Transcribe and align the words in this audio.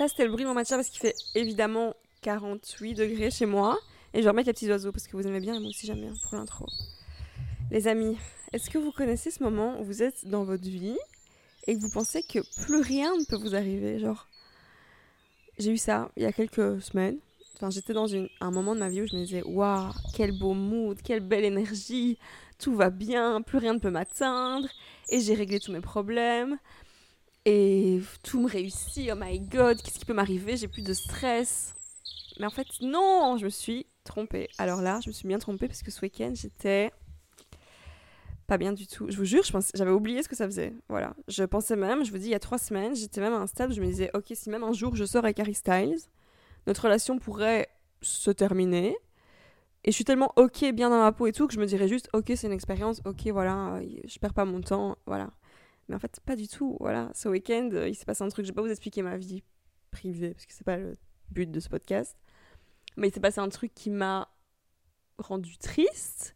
Ça, 0.00 0.08
c'était 0.08 0.24
le 0.24 0.30
bruit 0.30 0.44
de 0.44 0.48
mon 0.48 0.54
matcha 0.54 0.76
parce 0.76 0.88
qu'il 0.88 0.98
fait 0.98 1.14
évidemment 1.34 1.94
48 2.22 2.94
degrés 2.94 3.30
chez 3.30 3.44
moi. 3.44 3.78
Et 4.14 4.22
je 4.22 4.28
remettre 4.30 4.46
les 4.46 4.54
petits 4.54 4.70
oiseaux 4.70 4.92
parce 4.92 5.06
que 5.06 5.14
vous 5.14 5.26
aimez 5.26 5.40
bien 5.40 5.54
et 5.54 5.58
moi 5.58 5.68
aussi 5.68 5.86
j'aime 5.86 6.00
bien 6.00 6.14
pour 6.22 6.38
l'intro. 6.38 6.64
Les 7.70 7.86
amis, 7.86 8.16
est-ce 8.54 8.70
que 8.70 8.78
vous 8.78 8.92
connaissez 8.92 9.30
ce 9.30 9.42
moment 9.42 9.78
où 9.78 9.84
vous 9.84 10.02
êtes 10.02 10.26
dans 10.26 10.44
votre 10.44 10.64
vie 10.64 10.96
et 11.66 11.74
que 11.74 11.80
vous 11.82 11.90
pensez 11.90 12.22
que 12.22 12.38
plus 12.62 12.80
rien 12.80 13.14
ne 13.14 13.26
peut 13.26 13.36
vous 13.36 13.54
arriver? 13.54 13.98
Genre, 13.98 14.26
j'ai 15.58 15.72
eu 15.72 15.76
ça 15.76 16.10
il 16.16 16.22
y 16.22 16.26
a 16.26 16.32
quelques 16.32 16.80
semaines. 16.80 17.18
Enfin, 17.56 17.68
j'étais 17.68 17.92
dans 17.92 18.08
un 18.14 18.50
moment 18.50 18.74
de 18.74 18.80
ma 18.80 18.88
vie 18.88 19.02
où 19.02 19.06
je 19.06 19.14
me 19.14 19.20
disais 19.20 19.42
Waouh, 19.44 19.92
quel 20.16 20.32
beau 20.32 20.54
mood, 20.54 20.96
quelle 21.02 21.20
belle 21.20 21.44
énergie, 21.44 22.16
tout 22.58 22.74
va 22.74 22.88
bien, 22.88 23.42
plus 23.42 23.58
rien 23.58 23.74
ne 23.74 23.78
peut 23.78 23.90
m'atteindre, 23.90 24.66
et 25.10 25.20
j'ai 25.20 25.34
réglé 25.34 25.60
tous 25.60 25.72
mes 25.72 25.82
problèmes, 25.82 26.56
et 27.44 28.00
tout 28.22 28.40
me 28.40 28.48
réussit, 28.48 29.10
oh 29.12 29.16
my 29.16 29.40
god, 29.40 29.80
qu'est-ce 29.82 29.98
qui 29.98 30.04
peut 30.04 30.14
m'arriver, 30.14 30.56
j'ai 30.56 30.68
plus 30.68 30.82
de 30.82 30.92
stress. 30.92 31.74
Mais 32.38 32.46
en 32.46 32.50
fait, 32.50 32.66
non, 32.80 33.36
je 33.38 33.44
me 33.44 33.50
suis 33.50 33.86
trompée. 34.04 34.48
Alors 34.58 34.82
là, 34.82 35.00
je 35.02 35.08
me 35.08 35.12
suis 35.12 35.28
bien 35.28 35.38
trompée 35.38 35.68
parce 35.68 35.82
que 35.82 35.90
ce 35.90 36.00
week-end, 36.00 36.32
j'étais 36.34 36.90
pas 38.46 38.58
bien 38.58 38.72
du 38.72 38.86
tout. 38.86 39.08
Je 39.08 39.16
vous 39.16 39.24
jure, 39.24 39.44
j'avais 39.74 39.90
oublié 39.90 40.22
ce 40.22 40.28
que 40.28 40.34
ça 40.34 40.46
faisait. 40.46 40.72
Voilà. 40.88 41.14
Je 41.28 41.44
pensais 41.44 41.76
même, 41.76 42.04
je 42.04 42.10
vous 42.10 42.18
dis, 42.18 42.26
il 42.26 42.32
y 42.32 42.34
a 42.34 42.40
trois 42.40 42.58
semaines, 42.58 42.96
j'étais 42.96 43.20
même 43.20 43.32
à 43.32 43.38
un 43.38 43.46
stade 43.46 43.70
où 43.70 43.74
je 43.74 43.80
me 43.80 43.86
disais, 43.86 44.10
ok, 44.14 44.32
si 44.32 44.50
même 44.50 44.64
un 44.64 44.72
jour 44.72 44.96
je 44.96 45.04
sors 45.04 45.24
avec 45.24 45.38
Harry 45.38 45.54
Styles, 45.54 46.00
notre 46.66 46.82
relation 46.82 47.18
pourrait 47.18 47.68
se 48.02 48.30
terminer. 48.30 48.96
Et 49.84 49.92
je 49.92 49.94
suis 49.94 50.04
tellement 50.04 50.32
ok, 50.36 50.72
bien 50.72 50.90
dans 50.90 50.98
ma 50.98 51.12
peau 51.12 51.26
et 51.26 51.32
tout, 51.32 51.46
que 51.46 51.54
je 51.54 51.60
me 51.60 51.66
dirais 51.66 51.88
juste, 51.88 52.08
ok, 52.12 52.32
c'est 52.34 52.46
une 52.46 52.52
expérience, 52.52 53.00
ok, 53.04 53.28
voilà, 53.28 53.80
je 54.04 54.18
perds 54.18 54.34
pas 54.34 54.44
mon 54.44 54.60
temps, 54.60 54.96
voilà. 55.06 55.30
Mais 55.90 55.96
en 55.96 55.98
fait, 55.98 56.20
pas 56.24 56.36
du 56.36 56.48
tout, 56.48 56.78
voilà. 56.80 57.10
Ce 57.14 57.28
week-end, 57.28 57.68
il 57.86 57.94
s'est 57.94 58.06
passé 58.06 58.24
un 58.24 58.28
truc, 58.28 58.46
je 58.46 58.50
vais 58.52 58.54
pas 58.54 58.62
vous 58.62 58.70
expliquer 58.70 59.02
ma 59.02 59.18
vie 59.18 59.42
privée, 59.90 60.32
parce 60.32 60.46
que 60.46 60.54
c'est 60.54 60.64
pas 60.64 60.78
le 60.78 60.96
but 61.30 61.50
de 61.50 61.60
ce 61.60 61.68
podcast. 61.68 62.16
Mais 62.96 63.08
il 63.08 63.12
s'est 63.12 63.20
passé 63.20 63.40
un 63.40 63.48
truc 63.48 63.74
qui 63.74 63.90
m'a 63.90 64.28
rendu 65.18 65.58
triste 65.58 66.34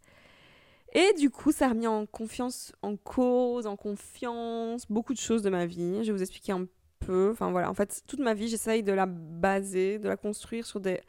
et 0.94 1.12
du 1.14 1.28
coup, 1.28 1.50
ça 1.50 1.66
a 1.66 1.68
remis 1.70 1.88
en 1.88 2.06
confiance, 2.06 2.72
en 2.82 2.96
cause, 2.96 3.66
en 3.66 3.76
confiance, 3.76 4.86
beaucoup 4.88 5.12
de 5.12 5.18
choses 5.18 5.42
de 5.42 5.50
ma 5.50 5.66
vie. 5.66 6.04
Je 6.04 6.12
vais 6.12 6.12
vous 6.12 6.22
expliquer 6.22 6.52
un 6.52 6.66
peu. 7.00 7.30
Enfin 7.32 7.50
voilà, 7.50 7.68
en 7.68 7.74
fait, 7.74 8.02
toute 8.06 8.20
ma 8.20 8.32
vie, 8.32 8.46
j'essaye 8.46 8.84
de 8.84 8.92
la 8.92 9.06
baser, 9.06 9.98
de 9.98 10.08
la 10.08 10.16
construire 10.16 10.64
sur 10.64 10.78
des 10.78 11.00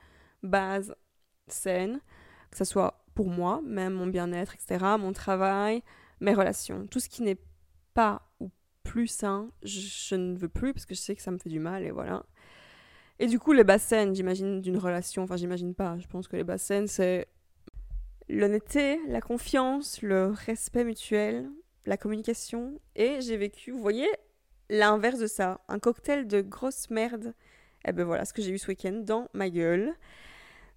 bases 0.41 0.95
saines, 1.47 2.00
que 2.50 2.58
ce 2.58 2.66
soit 2.66 3.06
pour 3.14 3.28
moi, 3.28 3.62
même 3.64 3.94
mon 3.94 4.08
bien-être, 4.08 4.56
etc., 4.56 4.84
mon 5.00 5.14
travail, 5.14 5.84
mes 6.19 6.34
relations. 6.34 6.88
Tout 6.88 7.00
ce 7.00 7.08
qui 7.08 7.22
n'est 7.22 7.38
pas 7.95 8.29
ou 8.39 8.51
plus 8.83 9.07
sain, 9.07 9.49
je, 9.63 10.15
ne 10.15 10.38
veux 10.38 10.49
plus 10.49 10.71
parce 10.73 10.85
que 10.85 10.93
je 10.93 10.99
sais 10.99 11.15
que 11.15 11.23
ça 11.23 11.31
me 11.31 11.39
fait 11.39 11.49
du 11.49 11.59
mal 11.59 11.83
et 11.83 11.89
voilà. 11.89 12.23
Et 13.17 13.25
du 13.25 13.39
coup, 13.39 13.53
les 13.53 13.63
bases 13.63 13.81
saines, 13.81 14.13
j'imagine, 14.13 14.61
d'une 14.61 14.77
relation, 14.77 15.23
enfin, 15.23 15.38
j'imagine 15.38 15.73
pas, 15.73 15.97
je 15.97 16.05
pense 16.05 16.27
que 16.27 16.35
les 16.35 16.43
bases 16.43 16.61
saines, 16.61 16.88
c'est 16.88 17.27
l'honnêteté, 18.29 18.99
la 19.07 19.21
confiance, 19.21 20.01
le 20.03 20.27
respect 20.27 20.83
mutuel, 20.83 21.49
la 21.85 21.97
communication. 21.97 22.79
Et 22.95 23.21
j'ai 23.21 23.38
vécu, 23.38 23.71
vous 23.71 23.81
voyez, 23.81 24.09
l'inverse 24.69 25.19
de 25.19 25.27
ça, 25.27 25.61
un 25.67 25.79
cocktail 25.79 26.27
de 26.27 26.41
grosse 26.41 26.89
merde. 26.89 27.33
Et 27.85 27.89
eh 27.89 27.91
ben 27.93 28.03
voilà 28.03 28.25
ce 28.25 28.33
que 28.33 28.41
j'ai 28.41 28.51
eu 28.51 28.57
ce 28.57 28.67
week-end 28.67 29.01
dans 29.03 29.29
ma 29.33 29.49
gueule. 29.49 29.93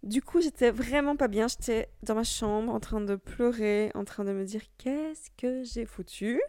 Du 0.02 0.22
coup, 0.22 0.40
j'étais 0.40 0.70
vraiment 0.70 1.16
pas 1.16 1.28
bien. 1.28 1.48
J'étais 1.48 1.88
dans 2.02 2.14
ma 2.14 2.24
chambre 2.24 2.72
en 2.72 2.80
train 2.80 3.00
de 3.00 3.16
pleurer, 3.16 3.90
en 3.94 4.04
train 4.04 4.24
de 4.24 4.32
me 4.32 4.44
dire 4.44 4.62
qu'est-ce 4.76 5.30
que 5.36 5.64
j'ai 5.64 5.86
foutu? 5.86 6.40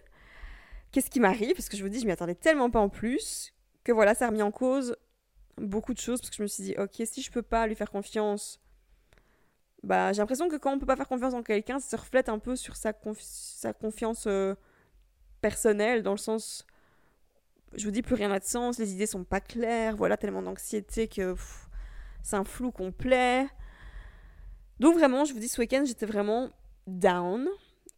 Qu'est-ce 0.92 1.10
qui 1.10 1.20
m'arrive? 1.20 1.54
Parce 1.54 1.70
que 1.70 1.78
je 1.78 1.84
vous 1.84 1.90
dis, 1.90 2.00
je 2.00 2.06
m'y 2.06 2.12
attendais 2.12 2.36
tellement 2.36 2.70
pas 2.70 2.80
en 2.80 2.90
plus 2.90 3.54
que 3.84 3.92
voilà, 3.92 4.16
ça 4.16 4.26
a 4.26 4.30
remis 4.30 4.42
en 4.42 4.52
cause 4.52 4.96
beaucoup 5.58 5.94
de 5.94 6.00
choses 6.00 6.20
parce 6.22 6.30
que 6.30 6.38
je 6.38 6.44
me 6.44 6.48
suis 6.48 6.64
dit, 6.64 6.76
ok, 6.78 7.02
si 7.06 7.22
je 7.22 7.32
peux 7.32 7.42
pas 7.42 7.68
lui 7.68 7.76
faire 7.76 7.92
confiance 7.92 8.60
bah, 9.84 10.12
j'ai 10.12 10.20
l'impression 10.20 10.50
que 10.50 10.58
quand 10.58 10.74
on 10.74 10.80
peut 10.80 10.86
pas 10.86 10.96
faire 10.96 11.08
confiance 11.08 11.34
en 11.34 11.44
quelqu'un, 11.44 11.80
ça 11.80 11.90
se 11.90 11.96
reflète 11.96 12.30
un 12.30 12.40
peu 12.40 12.56
sur 12.56 12.76
sa, 12.76 12.94
confiance 12.94 14.26
euh, 14.28 14.56
personnelle, 15.42 16.04
dans 16.04 16.12
le 16.12 16.18
sens, 16.18 16.66
je 17.76 17.86
vous 17.86 17.92
dis, 17.92 18.02
plus 18.02 18.16
rien 18.16 18.30
n'a 18.30 18.40
de 18.40 18.46
sens, 18.46 18.78
les 18.78 18.94
idées 18.94 19.06
sont 19.06 19.24
pas 19.24 19.40
claires, 19.40 19.96
voilà, 19.96 20.18
tellement 20.18 20.42
d'anxiété 20.42 21.08
que 21.08 21.36
c'est 22.24 22.36
un 22.36 22.44
flou 22.44 22.72
complet. 22.72 23.48
Donc 24.80 24.98
vraiment, 24.98 25.24
je 25.24 25.34
vous 25.34 25.40
dis, 25.40 25.48
ce 25.48 25.62
week-end, 25.62 25.84
j'étais 25.86 26.06
vraiment 26.06 26.50
down 26.88 27.48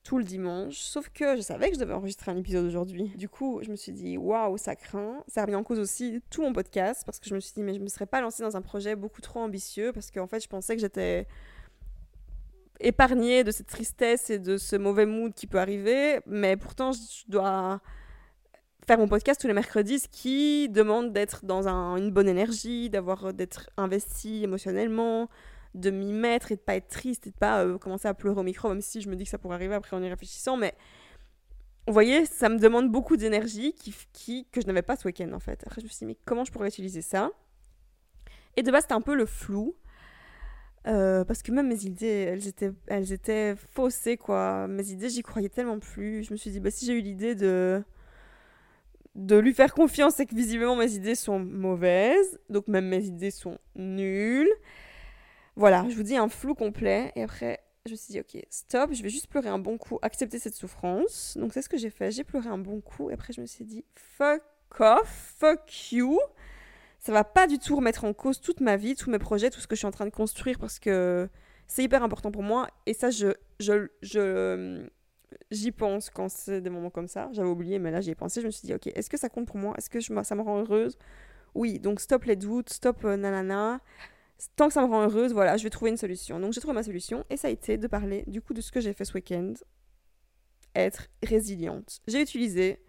tout 0.04 0.18
le 0.18 0.24
dimanche, 0.24 0.78
sauf 0.80 1.10
que 1.10 1.36
je 1.36 1.42
savais 1.42 1.70
que 1.70 1.76
je 1.76 1.80
devais 1.80 1.94
enregistrer 1.94 2.32
un 2.32 2.38
épisode 2.38 2.66
aujourd'hui. 2.66 3.10
Du 3.16 3.30
coup, 3.30 3.60
je 3.64 3.70
me 3.70 3.76
suis 3.76 3.92
dit, 3.92 4.18
waouh, 4.18 4.58
ça 4.58 4.76
craint. 4.76 5.24
Ça 5.28 5.42
a 5.42 5.46
remis 5.46 5.56
en 5.56 5.64
cause 5.64 5.80
aussi 5.80 6.22
tout 6.30 6.42
mon 6.42 6.54
podcast, 6.54 7.04
parce 7.06 7.20
que 7.20 7.30
je 7.30 7.36
me 7.36 7.40
suis 7.40 7.54
dit, 7.54 7.62
mais 7.62 7.76
je 7.76 7.80
me 7.80 7.88
serais 7.88 8.08
pas 8.08 8.20
lancée 8.22 8.42
dans 8.42 8.58
un 8.58 8.62
projet 8.62 8.96
beaucoup 8.96 9.22
trop 9.22 9.42
ambitieux, 9.42 9.92
parce 9.94 10.10
qu'en 10.10 10.28
fait, 10.28 10.40
je 10.40 10.48
pensais 10.48 10.76
que 10.76 10.82
j'étais 10.82 11.28
épargnée 12.84 13.44
de 13.44 13.52
cette 13.52 13.68
tristesse 13.68 14.30
et 14.30 14.40
de 14.40 14.58
ce 14.58 14.76
mauvais 14.76 15.06
mood 15.06 15.34
qui 15.34 15.48
peut 15.48 15.60
arriver, 15.60 16.20
mais 16.26 16.58
pourtant 16.58 16.92
je 16.92 17.24
dois 17.28 17.80
faire 18.88 18.98
mon 18.98 19.08
podcast 19.08 19.40
tous 19.40 19.48
les 19.48 19.54
mercredis, 19.54 20.00
ce 20.00 20.08
qui 20.08 20.68
demande 20.70 21.14
d'être 21.14 21.46
dans 21.46 21.68
une 21.68 22.12
bonne 22.12 22.28
énergie, 22.28 22.90
d'avoir 22.90 23.34
d'être 23.34 23.70
investi 23.78 24.44
émotionnellement, 24.44 25.30
de 25.74 25.90
m'y 25.90 26.12
mettre 26.12 26.52
et 26.52 26.56
de 26.56 26.62
pas 26.62 26.76
être 26.76 26.90
triste 26.90 27.28
et 27.28 27.32
de 27.32 27.36
pas 27.36 27.64
euh, 27.64 27.78
commencer 27.78 28.08
à 28.08 28.14
pleurer 28.14 28.40
au 28.40 28.44
micro, 28.44 28.70
même 28.70 28.82
si 28.82 29.02
je 29.02 29.10
me 29.10 29.16
dis 29.16 29.24
que 29.24 29.30
ça 29.30 29.38
pourrait 29.38 29.56
arriver 29.56 29.76
après 29.76 29.96
en 29.96 30.04
y 30.04 30.10
réfléchissant, 30.10 30.58
mais 30.58 30.74
vous 31.88 31.94
voyez, 31.94 32.26
ça 32.26 32.50
me 32.50 32.60
demande 32.60 32.92
beaucoup 32.92 33.18
d'énergie 33.18 33.74
qui, 33.74 33.96
qui, 34.14 34.46
que 34.52 34.62
je 34.62 34.68
n'avais 34.68 34.82
pas 34.82 34.96
ce 34.96 35.08
week-end 35.08 35.32
en 35.34 35.40
fait. 35.40 35.64
Après 35.66 35.82
je 35.82 35.86
me 35.86 35.90
suis 35.90 36.00
dit, 36.00 36.06
mais 36.06 36.18
comment 36.26 36.46
je 36.46 36.52
pourrais 36.52 36.68
utiliser 36.68 37.02
ça? 37.02 37.32
Et 38.58 38.64
de 38.64 38.72
base, 38.72 38.84
c'était 38.84 38.94
un 38.94 39.02
peu 39.02 39.16
le 39.16 39.26
flou. 39.26 39.76
Euh, 40.88 41.24
parce 41.24 41.44
que 41.44 41.52
même 41.52 41.68
mes 41.68 41.86
idées, 41.86 42.08
elles 42.08 42.48
étaient, 42.48 42.72
elles 42.88 43.12
étaient 43.14 43.56
faussées, 43.56 44.18
quoi. 44.18 44.68
Mes 44.68 44.90
idées, 44.90 45.10
j'y 45.10 45.22
croyais 45.22 45.50
tellement 45.50 45.80
plus. 45.80 46.24
Je 46.24 46.32
me 46.32 46.38
suis 46.38 46.50
dit, 46.52 46.60
bah, 46.60 46.72
si 46.72 46.86
j'ai 46.86 46.94
eu 46.94 47.02
l'idée 47.02 47.36
de, 47.36 47.84
de 49.16 49.38
lui 49.38 49.54
faire 49.54 49.74
confiance 49.74 50.20
et 50.20 50.26
que 50.26 50.36
visiblement 50.36 50.76
mes 50.76 50.94
idées 50.94 51.16
sont 51.16 51.40
mauvaises, 51.40 52.40
donc 52.50 52.68
même 52.68 52.88
mes 52.88 53.06
idées 53.06 53.32
sont 53.32 53.58
nulles. 53.76 54.52
Voilà, 55.56 55.86
je 55.90 55.96
vous 55.96 56.04
dis 56.04 56.16
un 56.18 56.30
flou 56.30 56.56
complet. 56.56 57.12
Et 57.16 57.24
après, 57.24 57.60
je 57.86 57.92
me 57.92 57.96
suis 57.96 58.14
dit, 58.14 58.20
ok, 58.20 58.44
stop, 58.50 58.94
je 58.94 59.04
vais 59.04 59.10
juste 59.10 59.28
pleurer 59.28 59.50
un 59.50 59.60
bon 59.60 59.78
coup, 59.78 60.00
accepter 60.02 60.40
cette 60.40 60.56
souffrance. 60.56 61.38
Donc 61.38 61.54
c'est 61.54 61.62
ce 61.62 61.70
que 61.70 61.78
j'ai 61.78 61.90
fait. 61.90 62.12
J'ai 62.12 62.24
pleuré 62.24 62.50
un 62.50 62.58
bon 62.58 62.82
coup. 62.82 63.10
Et 63.10 63.14
après, 63.14 63.34
je 63.34 63.42
me 63.42 63.46
suis 63.46 63.66
dit, 63.66 63.84
fuck 63.96 64.42
off, 64.80 65.36
fuck 65.40 65.92
you 65.92 66.20
ça 67.02 67.12
va 67.12 67.24
pas 67.24 67.48
du 67.48 67.58
tout 67.58 67.76
remettre 67.76 68.06
en 68.06 68.14
cause 68.14 68.40
toute 68.40 68.62
ma 68.62 68.78
vie, 68.78 68.96
tous 68.96 69.10
mes 69.10 69.18
projets, 69.18 69.50
tout 69.50 69.60
ce 69.60 69.68
que 69.68 69.76
je 69.76 69.80
suis 69.80 69.88
en 69.88 69.92
train 69.92 70.06
de 70.06 70.12
construire 70.12 70.60
parce 70.60 70.78
que 70.78 71.28
c'est 71.68 71.84
hyper 71.84 72.04
important 72.04 72.32
pour 72.32 72.44
moi 72.44 72.68
et 72.86 72.94
ça 72.94 73.10
je 73.10 73.34
je, 73.60 73.90
je 74.04 74.88
j'y 75.50 75.72
pense 75.72 76.10
quand 76.12 76.30
c'est 76.30 76.62
des 76.62 76.70
moments 76.70 76.92
comme 76.92 77.08
ça. 77.08 77.30
J'avais 77.34 77.50
oublié 77.50 77.80
mais 77.80 77.90
là 77.90 78.02
j'y 78.02 78.12
ai 78.12 78.16
pensé, 78.16 78.40
je 78.40 78.46
me 78.46 78.52
suis 78.52 78.68
dit 78.68 78.76
OK, 78.76 78.88
est-ce 78.88 79.10
que 79.10 79.18
ça 79.18 79.30
compte 79.30 79.48
pour 79.48 79.58
moi? 79.58 79.74
Est-ce 79.78 79.90
que 79.90 80.00
ça 80.00 80.36
me 80.36 80.42
rend 80.42 80.60
heureuse? 80.60 80.98
Oui, 81.56 81.80
donc 81.80 82.00
stop 82.00 82.26
les 82.26 82.36
doutes, 82.36 82.70
stop 82.70 83.04
euh, 83.04 83.18
nanana. 83.18 83.82
Tant 84.56 84.68
que 84.68 84.74
ça 84.74 84.82
me 84.82 84.88
rend 84.88 85.04
heureuse, 85.04 85.34
voilà, 85.34 85.58
je 85.58 85.64
vais 85.64 85.70
trouver 85.70 85.92
une 85.92 85.98
solution. 85.98 86.40
Donc 86.40 86.54
j'ai 86.54 86.62
trouvé 86.62 86.74
ma 86.74 86.84
solution 86.84 87.24
et 87.30 87.38
ça 87.38 87.48
a 87.48 87.52
été 87.52 87.78
de 87.78 87.88
parler 87.88 88.24
du 88.28 88.42
coup 88.42 88.54
de 88.54 88.62
ce 88.62 88.72
que 88.72 88.80
j'ai 88.80 88.94
fait 88.94 89.06
ce 89.06 89.14
week-end. 89.14 89.54
Être 90.76 91.08
résiliente. 91.24 92.00
J'ai 92.08 92.22
utilisé, 92.22 92.80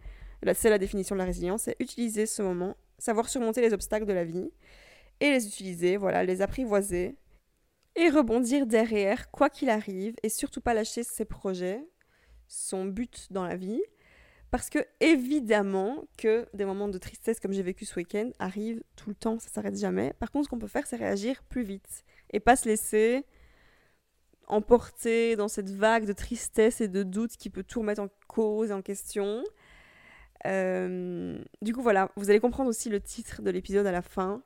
c'est 0.54 0.70
la 0.70 0.78
définition 0.78 1.14
de 1.14 1.18
la 1.18 1.26
résilience, 1.26 1.62
c'est 1.62 1.76
utiliser 1.80 2.26
ce 2.26 2.42
moment 2.42 2.76
savoir 2.98 3.28
surmonter 3.28 3.60
les 3.60 3.72
obstacles 3.72 4.06
de 4.06 4.12
la 4.12 4.24
vie 4.24 4.50
et 5.20 5.30
les 5.30 5.46
utiliser, 5.46 5.96
voilà, 5.96 6.24
les 6.24 6.40
apprivoiser 6.40 7.16
et 7.96 8.08
rebondir 8.08 8.66
derrière, 8.66 9.30
quoi 9.30 9.50
qu'il 9.50 9.68
arrive, 9.68 10.14
et 10.22 10.28
surtout 10.28 10.60
pas 10.60 10.72
lâcher 10.72 11.02
ses 11.02 11.24
projets, 11.24 11.84
son 12.48 12.86
but 12.86 13.26
dans 13.30 13.44
la 13.44 13.56
vie. 13.56 13.82
Parce 14.52 14.68
que 14.68 14.80
évidemment 15.00 16.04
que 16.18 16.46
des 16.52 16.66
moments 16.66 16.88
de 16.88 16.98
tristesse 16.98 17.40
comme 17.40 17.54
j'ai 17.54 17.62
vécu 17.62 17.86
ce 17.86 17.96
week-end 17.96 18.28
arrivent 18.38 18.82
tout 18.96 19.08
le 19.08 19.14
temps, 19.14 19.38
ça 19.38 19.48
s'arrête 19.48 19.78
jamais. 19.78 20.12
Par 20.18 20.30
contre, 20.30 20.44
ce 20.44 20.50
qu'on 20.50 20.58
peut 20.58 20.66
faire, 20.66 20.86
c'est 20.86 20.96
réagir 20.96 21.42
plus 21.44 21.62
vite 21.62 22.04
et 22.34 22.38
pas 22.38 22.54
se 22.54 22.68
laisser 22.68 23.24
emporter 24.48 25.36
dans 25.36 25.48
cette 25.48 25.70
vague 25.70 26.04
de 26.04 26.12
tristesse 26.12 26.82
et 26.82 26.88
de 26.88 27.02
doute 27.02 27.38
qui 27.38 27.48
peut 27.48 27.62
tout 27.62 27.80
remettre 27.80 28.02
en 28.02 28.08
cause 28.28 28.68
et 28.68 28.74
en 28.74 28.82
question. 28.82 29.42
Euh, 30.44 31.38
du 31.62 31.72
coup, 31.72 31.80
voilà, 31.80 32.10
vous 32.16 32.28
allez 32.28 32.40
comprendre 32.40 32.68
aussi 32.68 32.90
le 32.90 33.00
titre 33.00 33.40
de 33.40 33.50
l'épisode 33.50 33.86
à 33.86 33.92
la 33.92 34.02
fin. 34.02 34.42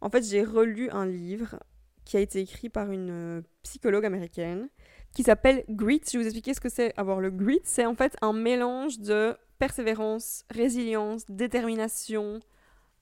En 0.00 0.08
fait, 0.08 0.22
j'ai 0.22 0.42
relu 0.42 0.88
un 0.88 1.04
livre 1.04 1.60
qui 2.06 2.16
a 2.16 2.20
été 2.20 2.40
écrit 2.40 2.70
par 2.70 2.90
une 2.90 3.10
euh, 3.10 3.42
psychologue 3.62 4.06
américaine 4.06 4.70
qui 5.14 5.22
s'appelle 5.22 5.64
Grit. 5.68 6.00
Je 6.06 6.18
vais 6.18 6.24
vous 6.24 6.26
expliquer 6.26 6.54
ce 6.54 6.60
que 6.60 6.68
c'est 6.68 6.96
avoir 6.98 7.20
le 7.20 7.30
grit. 7.30 7.60
C'est 7.64 7.86
en 7.86 7.94
fait 7.94 8.16
un 8.22 8.32
mélange 8.32 8.98
de 9.00 9.36
persévérance, 9.58 10.44
résilience, 10.50 11.24
détermination, 11.28 12.40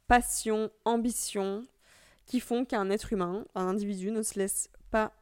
passion, 0.06 0.70
ambition 0.84 1.66
qui 2.26 2.40
font 2.40 2.64
qu'un 2.64 2.90
être 2.90 3.12
humain, 3.12 3.46
un 3.54 3.68
individu 3.68 4.10
ne 4.10 4.22
se 4.22 4.38
laisse 4.38 4.68
pas 4.90 5.12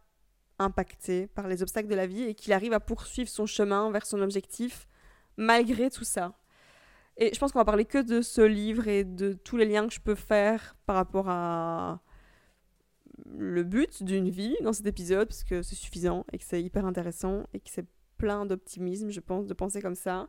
impacter 0.59 1.29
par 1.29 1.47
les 1.47 1.62
obstacles 1.62 1.88
de 1.88 1.94
la 1.94 2.06
vie 2.06 2.23
et 2.23 2.35
qu'il 2.35 2.53
arrive 2.53 2.73
à 2.73 2.81
poursuivre 2.81 3.29
son 3.29 3.47
chemin 3.47 3.91
vers 3.91 4.06
son 4.06 4.21
objectif 4.21 4.89
malgré 5.37 5.91
tout 5.91 6.05
ça. 6.05 6.32
Et 7.17 7.32
je 7.32 7.39
pense 7.39 7.53
qu'on 7.53 7.59
va 7.59 7.65
parler 7.65 7.85
que 7.85 8.03
de 8.03 8.21
ce 8.23 8.41
livre 8.41 8.89
et 8.89 9.05
de 9.05 9.32
tous 9.32 9.56
les 9.56 9.65
liens 9.65 9.87
que 9.87 9.94
je 9.94 10.00
peux 10.00 10.15
faire 10.15 10.77
par 10.85 10.97
rapport 10.97 11.29
à 11.29 12.00
le 13.39 13.63
but 13.63 14.03
d'une 14.03 14.29
vie 14.29 14.57
dans 14.63 14.73
cet 14.73 14.87
épisode, 14.87 15.29
parce 15.29 15.45
que 15.45 15.63
c'est 15.63 15.75
suffisant 15.75 16.25
et 16.33 16.39
que 16.39 16.45
c'est 16.45 16.63
hyper 16.63 16.87
intéressant 16.87 17.45
et 17.55 17.61
que 17.61 17.71
c'est 17.71 17.87
plein 18.19 18.47
d'optimisme, 18.47 19.11
je 19.11 19.21
pense, 19.21 19.47
de 19.47 19.55
penser 19.55 19.81
comme 19.81 19.95
ça. 19.95 20.29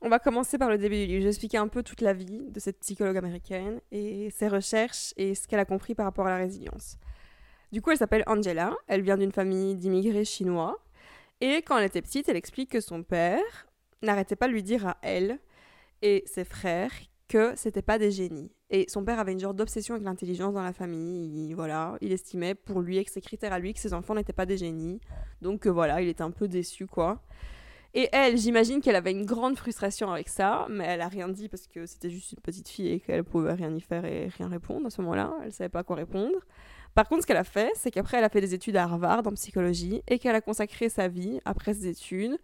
On 0.00 0.08
va 0.08 0.18
commencer 0.18 0.58
par 0.58 0.70
le 0.70 0.78
début 0.78 0.96
du 0.96 1.06
livre. 1.06 1.20
Je 1.20 1.24
vais 1.24 1.30
expliquer 1.30 1.58
un 1.58 1.68
peu 1.68 1.82
toute 1.82 2.00
la 2.00 2.12
vie 2.12 2.50
de 2.50 2.60
cette 2.60 2.80
psychologue 2.80 3.16
américaine 3.16 3.80
et 3.90 4.30
ses 4.30 4.48
recherches 4.48 5.12
et 5.16 5.34
ce 5.34 5.46
qu'elle 5.46 5.60
a 5.60 5.64
compris 5.64 5.94
par 5.94 6.06
rapport 6.06 6.26
à 6.26 6.30
la 6.30 6.38
résilience. 6.38 6.96
Du 7.70 7.80
coup, 7.80 7.90
elle 7.90 7.98
s'appelle 7.98 8.24
Angela, 8.26 8.74
elle 8.86 9.02
vient 9.02 9.16
d'une 9.16 9.32
famille 9.32 9.76
d'immigrés 9.76 10.24
chinois 10.24 10.78
et 11.40 11.56
quand 11.62 11.78
elle 11.78 11.86
était 11.86 12.02
petite, 12.02 12.28
elle 12.28 12.36
explique 12.36 12.70
que 12.70 12.80
son 12.80 13.02
père 13.02 13.66
n'arrêtait 14.02 14.36
pas 14.36 14.48
de 14.48 14.52
lui 14.52 14.62
dire 14.62 14.86
à 14.86 14.98
elle 15.02 15.38
et 16.02 16.22
ses 16.26 16.44
frères 16.44 16.92
que 17.28 17.52
c'était 17.56 17.82
pas 17.82 17.98
des 17.98 18.10
génies. 18.10 18.52
Et 18.74 18.86
son 18.88 19.04
père 19.04 19.20
avait 19.20 19.32
une 19.32 19.38
genre 19.38 19.52
d'obsession 19.52 19.94
avec 19.94 20.04
l'intelligence 20.06 20.54
dans 20.54 20.62
la 20.62 20.72
famille. 20.72 21.50
Il, 21.50 21.54
voilà, 21.54 21.96
il 22.00 22.10
estimait 22.10 22.54
pour 22.54 22.80
lui, 22.80 22.96
avec 22.96 23.10
ses 23.10 23.20
critères 23.20 23.52
à 23.52 23.58
lui, 23.58 23.74
que 23.74 23.78
ses 23.78 23.92
enfants 23.92 24.14
n'étaient 24.14 24.32
pas 24.32 24.46
des 24.46 24.56
génies. 24.56 24.98
Donc 25.42 25.66
euh, 25.66 25.70
voilà, 25.70 26.00
il 26.00 26.08
était 26.08 26.22
un 26.22 26.30
peu 26.30 26.48
déçu, 26.48 26.86
quoi. 26.86 27.20
Et 27.92 28.08
elle, 28.12 28.38
j'imagine 28.38 28.80
qu'elle 28.80 28.96
avait 28.96 29.10
une 29.10 29.26
grande 29.26 29.58
frustration 29.58 30.10
avec 30.10 30.30
ça, 30.30 30.66
mais 30.70 30.84
elle 30.84 31.02
a 31.02 31.08
rien 31.08 31.28
dit 31.28 31.50
parce 31.50 31.66
que 31.66 31.84
c'était 31.84 32.08
juste 32.08 32.32
une 32.32 32.40
petite 32.40 32.66
fille 32.66 32.88
et 32.88 33.00
qu'elle 33.00 33.24
pouvait 33.24 33.52
rien 33.52 33.70
y 33.74 33.80
faire 33.82 34.06
et 34.06 34.28
rien 34.28 34.48
répondre 34.48 34.86
à 34.86 34.90
ce 34.90 35.02
moment-là. 35.02 35.34
Elle 35.44 35.52
savait 35.52 35.68
pas 35.68 35.84
quoi 35.84 35.96
répondre. 35.96 36.38
Par 36.94 37.06
contre, 37.06 37.22
ce 37.22 37.26
qu'elle 37.26 37.36
a 37.36 37.44
fait, 37.44 37.70
c'est 37.74 37.90
qu'après, 37.90 38.16
elle 38.16 38.24
a 38.24 38.30
fait 38.30 38.40
des 38.40 38.54
études 38.54 38.76
à 38.76 38.84
Harvard 38.84 39.26
en 39.26 39.32
psychologie 39.32 40.02
et 40.08 40.18
qu'elle 40.18 40.34
a 40.34 40.40
consacré 40.40 40.88
sa 40.88 41.08
vie, 41.08 41.40
après 41.44 41.74
ses 41.74 41.88
études, 41.88 42.38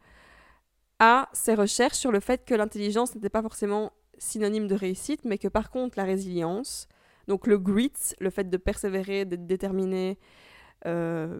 à 0.98 1.30
ses 1.32 1.54
recherches 1.54 1.96
sur 1.96 2.12
le 2.12 2.20
fait 2.20 2.44
que 2.44 2.54
l'intelligence 2.54 3.14
n'était 3.14 3.30
pas 3.30 3.40
forcément 3.40 3.92
synonyme 4.18 4.66
de 4.66 4.74
réussite, 4.74 5.24
mais 5.24 5.38
que 5.38 5.48
par 5.48 5.70
contre 5.70 5.98
la 5.98 6.04
résilience, 6.04 6.88
donc 7.26 7.46
le 7.46 7.58
grit, 7.58 7.92
le 8.20 8.30
fait 8.30 8.48
de 8.48 8.56
persévérer, 8.56 9.24
d'être 9.24 9.46
déterminé, 9.46 10.18
euh, 10.86 11.38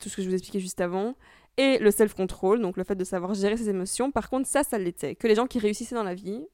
tout 0.00 0.08
ce 0.08 0.16
que 0.16 0.22
je 0.22 0.28
vous 0.28 0.34
expliquais 0.34 0.60
juste 0.60 0.80
avant, 0.80 1.14
et 1.58 1.78
le 1.78 1.90
self-control, 1.90 2.60
donc 2.60 2.76
le 2.76 2.84
fait 2.84 2.94
de 2.94 3.04
savoir 3.04 3.34
gérer 3.34 3.56
ses 3.56 3.68
émotions, 3.68 4.10
par 4.10 4.30
contre 4.30 4.48
ça, 4.48 4.64
ça 4.64 4.78
l'était. 4.78 5.14
Que 5.14 5.26
les 5.26 5.34
gens 5.34 5.46
qui 5.46 5.58
réussissaient 5.58 5.94
dans 5.94 6.02
la 6.02 6.14
vie 6.14 6.46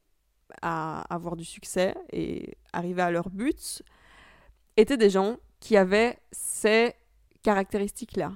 à 0.62 1.02
avoir 1.14 1.36
du 1.36 1.44
succès 1.44 1.94
et 2.12 2.56
arriver 2.72 3.02
à 3.02 3.10
leur 3.10 3.30
but 3.30 3.82
étaient 4.76 4.96
des 4.96 5.10
gens 5.10 5.36
qui 5.60 5.76
avaient 5.76 6.18
ces 6.32 6.94
caractéristiques-là. 7.42 8.32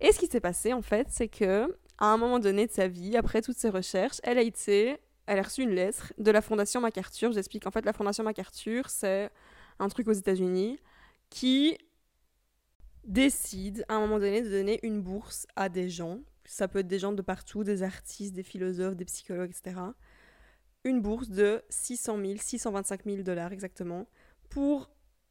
Et 0.00 0.12
ce 0.12 0.18
qui 0.18 0.26
s'est 0.26 0.40
passé 0.40 0.72
en 0.72 0.82
fait, 0.82 1.06
c'est 1.10 1.28
que 1.28 1.76
à 1.98 2.06
un 2.06 2.16
moment 2.16 2.38
donné 2.38 2.66
de 2.66 2.72
sa 2.72 2.88
vie, 2.88 3.16
après 3.16 3.42
toutes 3.42 3.56
ses 3.56 3.70
recherches, 3.70 4.20
elle 4.22 4.38
a 4.38 4.42
été 4.42 4.98
elle 5.28 5.38
a 5.38 5.42
reçu 5.42 5.62
une 5.62 5.74
lettre 5.74 6.14
de 6.16 6.30
la 6.30 6.40
Fondation 6.40 6.80
MacArthur. 6.80 7.32
J'explique. 7.32 7.66
En 7.66 7.70
fait, 7.70 7.84
la 7.84 7.92
Fondation 7.92 8.24
MacArthur, 8.24 8.88
c'est 8.88 9.28
un 9.78 9.88
truc 9.88 10.08
aux 10.08 10.12
États-Unis 10.12 10.80
qui 11.28 11.76
décide 13.04 13.84
à 13.88 13.96
un 13.96 14.00
moment 14.00 14.18
donné 14.18 14.40
de 14.40 14.48
donner 14.48 14.80
une 14.82 15.02
bourse 15.02 15.46
à 15.54 15.68
des 15.68 15.90
gens. 15.90 16.20
Ça 16.46 16.66
peut 16.66 16.78
être 16.78 16.88
des 16.88 16.98
gens 16.98 17.12
de 17.12 17.20
partout, 17.20 17.62
des 17.62 17.82
artistes, 17.82 18.32
des 18.32 18.42
philosophes, 18.42 18.96
des 18.96 19.04
psychologues, 19.04 19.50
etc. 19.50 19.76
Une 20.84 21.02
bourse 21.02 21.28
de 21.28 21.62
600 21.68 22.18
000, 22.24 22.38
625 22.38 23.04
000 23.04 23.22
dollars 23.22 23.52
exactement, 23.52 24.08
pour 24.48 24.90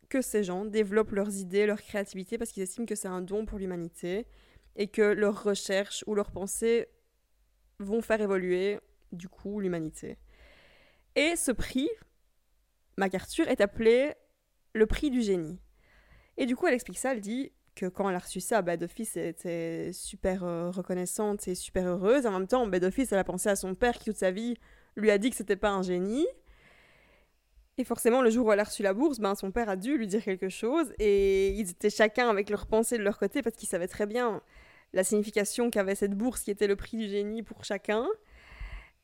que 0.09 0.21
ces 0.21 0.43
gens 0.43 0.63
développent 0.63 1.11
leurs 1.11 1.37
idées, 1.37 1.65
leur 1.65 1.81
créativité, 1.81 2.37
parce 2.37 2.51
qu'ils 2.51 2.61
estiment 2.61 2.85
que 2.85 2.93
c'est 2.93 3.07
un 3.07 3.21
don 3.21 3.47
pour 3.47 3.57
l'humanité 3.57 4.27
et 4.75 4.89
que 4.89 5.01
leurs 5.01 5.43
recherches 5.43 6.03
ou 6.05 6.13
leurs 6.13 6.29
pensées 6.29 6.87
vont 7.79 8.01
faire 8.01 8.21
évoluer 8.21 8.79
du 9.11 9.29
coup 9.29 9.59
l'humanité. 9.59 10.17
Et 11.15 11.35
ce 11.35 11.51
prix, 11.51 11.89
MacArthur, 12.97 13.47
est 13.47 13.61
appelé 13.61 14.13
le 14.73 14.85
prix 14.85 15.09
du 15.09 15.21
génie. 15.21 15.59
Et 16.37 16.45
du 16.45 16.55
coup, 16.55 16.67
elle 16.67 16.75
explique 16.75 16.99
ça, 16.99 17.13
elle 17.13 17.21
dit 17.21 17.51
que 17.75 17.85
quand 17.85 18.09
elle 18.09 18.15
a 18.15 18.19
reçu 18.19 18.39
ça, 18.39 18.61
bah, 18.61 18.77
d'office, 18.77 19.17
elle 19.17 19.27
était 19.27 19.91
super 19.93 20.43
euh, 20.43 20.69
reconnaissante 20.71 21.47
et 21.47 21.55
super 21.55 21.87
heureuse. 21.87 22.25
En 22.25 22.31
même 22.31 22.47
temps, 22.47 22.67
bah, 22.67 22.79
d'office, 22.79 23.11
elle 23.11 23.19
a 23.19 23.23
pensé 23.23 23.49
à 23.49 23.55
son 23.55 23.75
père 23.75 23.97
qui, 23.97 24.05
toute 24.05 24.17
sa 24.17 24.31
vie, 24.31 24.55
lui 24.95 25.11
a 25.11 25.17
dit 25.17 25.29
que 25.29 25.35
c'était 25.35 25.55
pas 25.55 25.71
un 25.71 25.83
génie. 25.83 26.27
Et 27.77 27.83
forcément, 27.83 28.21
le 28.21 28.31
jour 28.31 28.47
où 28.47 28.51
elle 28.51 28.59
a 28.59 28.63
reçu 28.63 28.81
la 28.81 28.93
bourse, 28.93 29.19
ben, 29.19 29.35
son 29.35 29.51
père 29.51 29.69
a 29.69 29.75
dû 29.75 29.97
lui 29.97 30.07
dire 30.07 30.23
quelque 30.23 30.49
chose. 30.49 30.91
Et 30.97 31.49
ils 31.51 31.69
étaient 31.69 31.91
chacun 31.91 32.29
avec 32.29 32.49
leurs 32.49 32.65
pensées 32.65 32.97
de 32.97 33.03
leur 33.03 33.19
côté 33.19 33.43
parce 33.43 33.55
qu'ils 33.55 33.69
savaient 33.69 33.87
très 33.87 34.07
bien 34.07 34.41
la 34.93 35.03
signification 35.03 35.69
qu'avait 35.69 35.95
cette 35.95 36.15
bourse 36.15 36.41
qui 36.41 36.51
était 36.51 36.67
le 36.67 36.75
prix 36.75 36.97
du 36.97 37.07
génie 37.07 37.43
pour 37.43 37.63
chacun. 37.63 38.07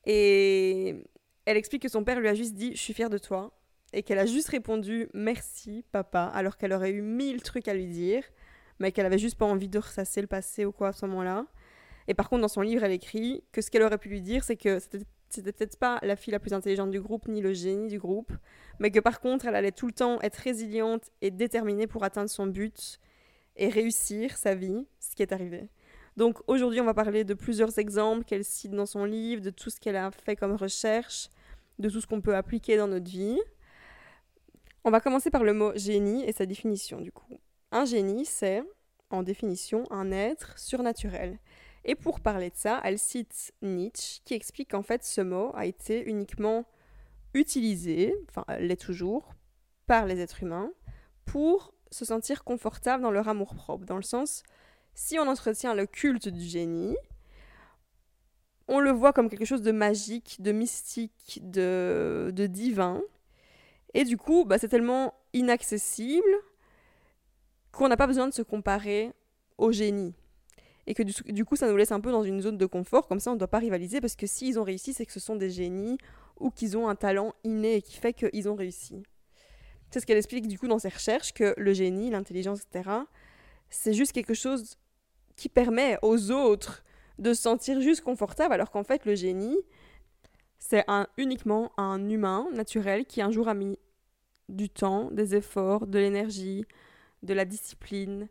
Et 0.06 1.04
elle 1.44 1.56
explique 1.56 1.82
que 1.82 1.88
son 1.88 2.04
père 2.04 2.20
lui 2.20 2.28
a 2.28 2.34
juste 2.34 2.54
dit 2.54 2.72
Je 2.74 2.80
suis 2.80 2.94
fière 2.94 3.10
de 3.10 3.18
toi. 3.18 3.58
Et 3.92 4.02
qu'elle 4.02 4.18
a 4.18 4.26
juste 4.26 4.48
répondu 4.48 5.08
Merci, 5.14 5.84
papa, 5.92 6.24
alors 6.34 6.56
qu'elle 6.56 6.72
aurait 6.72 6.90
eu 6.90 7.02
mille 7.02 7.42
trucs 7.42 7.68
à 7.68 7.74
lui 7.74 7.86
dire, 7.86 8.24
mais 8.80 8.90
qu'elle 8.90 9.06
avait 9.06 9.18
juste 9.18 9.38
pas 9.38 9.46
envie 9.46 9.68
de 9.68 9.78
ressasser 9.78 10.20
le 10.20 10.26
passé 10.26 10.64
ou 10.64 10.72
quoi 10.72 10.88
à 10.88 10.92
ce 10.92 11.06
moment-là. 11.06 11.46
Et 12.08 12.14
par 12.14 12.28
contre, 12.28 12.42
dans 12.42 12.48
son 12.48 12.60
livre, 12.60 12.82
elle 12.84 12.92
écrit 12.92 13.44
que 13.52 13.60
ce 13.60 13.70
qu'elle 13.70 13.82
aurait 13.82 13.98
pu 13.98 14.08
lui 14.08 14.20
dire, 14.20 14.42
c'est 14.44 14.56
que 14.56 14.78
c'était 14.78 15.04
c'était 15.34 15.52
peut-être 15.52 15.78
pas 15.78 15.98
la 16.02 16.16
fille 16.16 16.32
la 16.32 16.38
plus 16.38 16.52
intelligente 16.52 16.90
du 16.90 17.00
groupe 17.00 17.26
ni 17.26 17.40
le 17.40 17.52
génie 17.52 17.88
du 17.88 17.98
groupe, 17.98 18.32
mais 18.78 18.90
que 18.90 19.00
par 19.00 19.20
contre 19.20 19.46
elle 19.46 19.56
allait 19.56 19.72
tout 19.72 19.86
le 19.86 19.92
temps 19.92 20.20
être 20.20 20.36
résiliente 20.36 21.10
et 21.22 21.30
déterminée 21.30 21.86
pour 21.86 22.04
atteindre 22.04 22.30
son 22.30 22.46
but 22.46 23.00
et 23.56 23.68
réussir 23.68 24.36
sa 24.36 24.54
vie, 24.54 24.86
ce 25.00 25.14
qui 25.16 25.22
est 25.22 25.32
arrivé. 25.32 25.68
Donc 26.16 26.38
aujourd'hui, 26.46 26.80
on 26.80 26.84
va 26.84 26.94
parler 26.94 27.24
de 27.24 27.34
plusieurs 27.34 27.78
exemples 27.78 28.24
qu'elle 28.24 28.44
cite 28.44 28.72
dans 28.72 28.86
son 28.86 29.04
livre, 29.04 29.42
de 29.42 29.50
tout 29.50 29.70
ce 29.70 29.80
qu'elle 29.80 29.96
a 29.96 30.10
fait 30.10 30.36
comme 30.36 30.54
recherche, 30.54 31.28
de 31.78 31.88
tout 31.90 32.00
ce 32.00 32.06
qu'on 32.06 32.20
peut 32.20 32.36
appliquer 32.36 32.76
dans 32.76 32.86
notre 32.86 33.10
vie. 33.10 33.40
On 34.84 34.90
va 34.90 35.00
commencer 35.00 35.30
par 35.30 35.44
le 35.44 35.54
mot 35.54 35.72
génie 35.74 36.24
et 36.24 36.32
sa 36.32 36.46
définition 36.46 37.00
du 37.00 37.10
coup. 37.10 37.38
Un 37.72 37.84
génie, 37.84 38.24
c'est, 38.24 38.62
en 39.10 39.22
définition, 39.22 39.84
un 39.90 40.12
être 40.12 40.58
surnaturel. 40.58 41.38
Et 41.84 41.96
pour 41.96 42.20
parler 42.20 42.50
de 42.50 42.56
ça, 42.56 42.80
elle 42.84 42.98
cite 42.98 43.52
Nietzsche, 43.60 44.20
qui 44.24 44.34
explique 44.34 44.70
qu'en 44.70 44.82
fait 44.82 45.04
ce 45.04 45.20
mot 45.20 45.50
a 45.54 45.66
été 45.66 46.08
uniquement 46.08 46.64
utilisé, 47.34 48.14
enfin 48.28 48.44
l'est 48.60 48.80
toujours, 48.80 49.34
par 49.86 50.06
les 50.06 50.20
êtres 50.20 50.42
humains 50.42 50.70
pour 51.24 51.74
se 51.90 52.04
sentir 52.04 52.44
confortable 52.44 53.02
dans 53.02 53.10
leur 53.10 53.28
amour-propre, 53.28 53.84
dans 53.84 53.96
le 53.96 54.02
sens 54.02 54.42
si 54.94 55.18
on 55.18 55.26
entretient 55.26 55.74
le 55.74 55.86
culte 55.86 56.28
du 56.28 56.44
génie, 56.44 56.96
on 58.68 58.80
le 58.80 58.90
voit 58.90 59.12
comme 59.12 59.28
quelque 59.28 59.44
chose 59.44 59.62
de 59.62 59.72
magique, 59.72 60.36
de 60.40 60.52
mystique, 60.52 61.40
de, 61.42 62.32
divin. 62.48 63.02
Et 63.92 64.04
du 64.04 64.16
coup, 64.16 64.44
bah, 64.44 64.58
c'est 64.58 64.68
tellement 64.68 65.14
inaccessible 65.32 66.24
qu'on 67.72 67.88
n'a 67.88 67.96
pas 67.96 68.06
besoin 68.06 68.28
de 68.28 68.32
se 68.32 68.42
comparer 68.42 69.12
au 69.58 69.72
génie. 69.72 70.14
Et 70.86 70.94
que 70.94 71.02
du, 71.02 71.44
coup, 71.44 71.56
ça 71.56 71.68
nous 71.68 71.76
laisse 71.76 71.92
un 71.92 72.00
peu 72.00 72.10
dans 72.10 72.22
une 72.22 72.40
zone 72.40 72.58
de 72.58 72.66
confort, 72.66 73.08
comme 73.08 73.20
ça 73.20 73.30
on 73.30 73.34
ne 73.34 73.38
doit 73.38 73.48
pas 73.48 73.58
rivaliser, 73.58 74.00
parce 74.00 74.16
que 74.16 74.26
s'ils 74.26 74.58
ont 74.58 74.64
réussi, 74.64 74.92
c'est 74.92 75.06
que 75.06 75.12
ce 75.12 75.20
sont 75.20 75.36
des 75.36 75.50
génies 75.50 75.98
ou 76.38 76.50
qu'ils 76.50 76.76
ont 76.76 76.88
un 76.88 76.94
talent 76.94 77.34
inné 77.42 77.80
qui 77.80 77.96
fait 77.96 78.12
qu'ils 78.12 78.48
ont 78.48 78.54
réussi. 78.54 79.02
C'est 79.90 80.00
ce 80.00 80.06
qu'elle 80.06 80.18
explique 80.18 80.46
du 80.46 80.58
coup 80.58 80.68
dans 80.68 80.78
ses 80.78 80.88
recherches, 80.88 81.32
que 81.32 81.54
le 81.56 81.72
génie, 81.72 82.10
l'intelligence, 82.10 82.60
etc., 82.62 82.90
c'est 83.70 83.94
juste 83.94 84.12
quelque 84.12 84.34
chose 84.34 84.76
qui 85.36 85.48
permet 85.48 85.98
aux 86.02 86.30
autres 86.30 86.84
de 87.18 87.32
se 87.32 87.42
sentir 87.42 87.80
juste 87.80 88.02
confortable, 88.02 88.54
alors 88.54 88.70
qu'en 88.70 88.84
fait, 88.84 89.04
le 89.04 89.14
génie, 89.14 89.58
c'est 90.58 90.84
un, 90.88 91.06
uniquement 91.16 91.72
un 91.76 92.08
humain 92.08 92.46
naturel 92.52 93.04
qui 93.04 93.22
un 93.22 93.30
jour 93.30 93.48
a 93.48 93.54
mis 93.54 93.78
du 94.48 94.68
temps, 94.68 95.10
des 95.10 95.34
efforts, 95.36 95.86
de 95.86 95.98
l'énergie, 95.98 96.64
de 97.22 97.34
la 97.34 97.44
discipline 97.44 98.28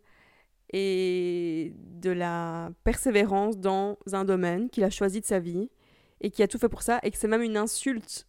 et 0.72 1.72
de 1.76 2.10
la 2.10 2.70
persévérance 2.84 3.58
dans 3.58 3.98
un 4.12 4.24
domaine 4.24 4.70
qu'il 4.70 4.84
a 4.84 4.90
choisi 4.90 5.20
de 5.20 5.26
sa 5.26 5.38
vie 5.38 5.70
et 6.20 6.30
qui 6.30 6.42
a 6.42 6.48
tout 6.48 6.58
fait 6.58 6.68
pour 6.68 6.82
ça 6.82 7.00
et 7.02 7.10
que 7.10 7.18
c'est 7.18 7.28
même 7.28 7.42
une 7.42 7.56
insulte 7.56 8.26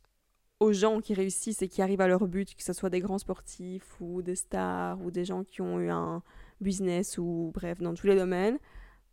aux 0.60 0.74
gens 0.74 1.02
qui 1.02 1.14
réussissent 1.14 1.62
et 1.62 1.68
qui 1.68 1.82
arrivent 1.82 2.02
à 2.02 2.08
leur 2.08 2.28
but, 2.28 2.56
que 2.56 2.64
ce 2.64 2.74
soit 2.74 2.90
des 2.90 3.00
grands 3.00 3.18
sportifs 3.18 4.00
ou 4.00 4.22
des 4.22 4.36
stars 4.36 5.02
ou 5.02 5.12
des 5.12 5.26
gens 5.26 5.44
qui 5.44 5.62
ont 5.62 5.80
eu 5.80 5.90
un, 5.90 6.24
business 6.62 7.18
ou 7.18 7.52
bref, 7.54 7.80
dans 7.82 7.94
tous 7.94 8.08
les 8.08 8.16
domaines. 8.16 8.58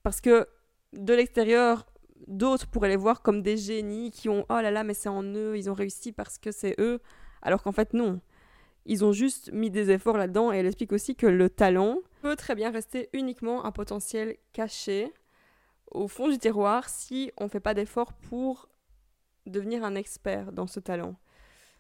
Parce 0.03 0.21
que 0.21 0.47
de 0.93 1.15
l'extérieur, 1.15 1.87
d'autres 2.27 2.67
pourraient 2.67 2.89
les 2.89 2.97
voir 2.97 3.23
comme 3.23 3.43
des 3.43 3.57
génies 3.57 4.11
qui 4.11 4.29
ont 4.29 4.45
oh 4.49 4.61
là 4.61 4.71
là, 4.71 4.85
mais 4.85 4.95
c'est 4.95 5.09
en 5.09 5.23
eux, 5.23 5.57
ils 5.57 5.71
ont 5.71 5.75
réussi 5.75 6.13
parce 6.13 6.39
que 6.39 6.51
c'est 6.51 6.75
eux. 6.79 7.01
Alors 7.43 7.63
qu'en 7.63 7.73
fait, 7.73 7.95
non. 7.95 8.21
Ils 8.85 9.05
ont 9.05 9.13
juste 9.13 9.53
mis 9.53 9.71
des 9.71 9.91
efforts 9.91 10.17
là-dedans 10.17 10.53
et 10.53 10.57
elle 10.57 10.67
explique 10.67 10.93
aussi 10.93 11.15
que 11.15 11.27
le 11.27 11.49
talent 11.49 11.99
peut 12.21 12.35
très 12.35 12.55
bien 12.55 12.71
rester 12.71 13.09
uniquement 13.13 13.65
un 13.65 13.71
potentiel 13.71 14.37
caché 14.53 15.13
au 15.93 16.09
fond 16.09 16.29
du 16.29 16.39
tiroir 16.39 16.89
si 16.89 17.31
on 17.37 17.45
ne 17.45 17.49
fait 17.49 17.61
pas 17.61 17.75
d'efforts 17.75 18.13
pour 18.13 18.69
devenir 19.47 19.85
un 19.85 19.95
expert 19.95 20.53
dans 20.53 20.67
ce 20.67 20.81
talent. 20.81 21.15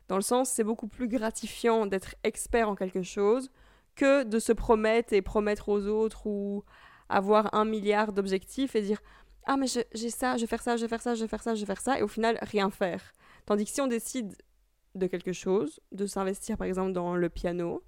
Dans 0.08 0.16
le 0.16 0.22
sens, 0.22 0.50
c'est 0.50 0.64
beaucoup 0.64 0.88
plus 0.88 1.08
gratifiant 1.08 1.86
d'être 1.86 2.14
expert 2.22 2.68
en 2.68 2.74
quelque 2.74 3.02
chose 3.02 3.50
que 3.94 4.24
de 4.24 4.38
se 4.38 4.52
promettre 4.52 5.12
et 5.12 5.22
promettre 5.22 5.68
aux 5.68 5.86
autres 5.86 6.26
ou 6.26 6.64
avoir 7.08 7.54
un 7.54 7.64
milliard 7.64 8.12
d'objectifs 8.12 8.74
et 8.74 8.82
dire 8.82 9.00
ah 9.46 9.56
mais 9.56 9.66
j'ai 9.66 10.10
ça, 10.10 10.36
je 10.36 10.42
vais 10.42 10.46
faire 10.46 10.62
ça, 10.62 10.76
je 10.76 10.82
vais 10.82 10.88
faire 10.88 11.02
ça, 11.02 11.14
je 11.14 11.22
vais 11.22 11.28
faire 11.28 11.42
ça, 11.42 11.54
je 11.54 11.60
vais 11.60 11.66
faire 11.66 11.80
ça 11.80 11.98
et 11.98 12.02
au 12.02 12.08
final 12.08 12.38
rien 12.42 12.70
faire. 12.70 13.12
Tandis 13.44 13.64
que 13.64 13.70
si 13.70 13.80
on 13.80 13.86
décide 13.86 14.34
de 14.94 15.06
quelque 15.06 15.32
chose, 15.32 15.80
de 15.90 16.06
s'investir 16.06 16.56
par 16.56 16.66
exemple 16.66 16.92
dans 16.92 17.16
le 17.16 17.28
piano, 17.28 17.82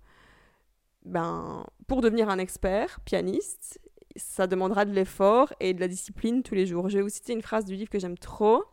ben, 1.05 1.65
pour 1.87 2.01
devenir 2.01 2.29
un 2.29 2.39
expert 2.39 3.01
pianiste, 3.01 3.81
ça 4.17 4.47
demandera 4.47 4.85
de 4.85 4.93
l'effort 4.93 5.53
et 5.61 5.75
de 5.75 5.81
la 5.81 5.89
discipline 5.89 6.43
tous 6.43 6.55
les 6.55 6.67
jours. 6.67 6.89
Je 6.89 6.99
vais 6.99 7.03
vous 7.03 7.09
citer 7.09 7.33
une 7.33 7.43
phrase 7.43 7.65
du 7.65 7.75
livre 7.75 7.91
que 7.91 7.99
j'aime 7.99 8.19
trop, 8.19 8.65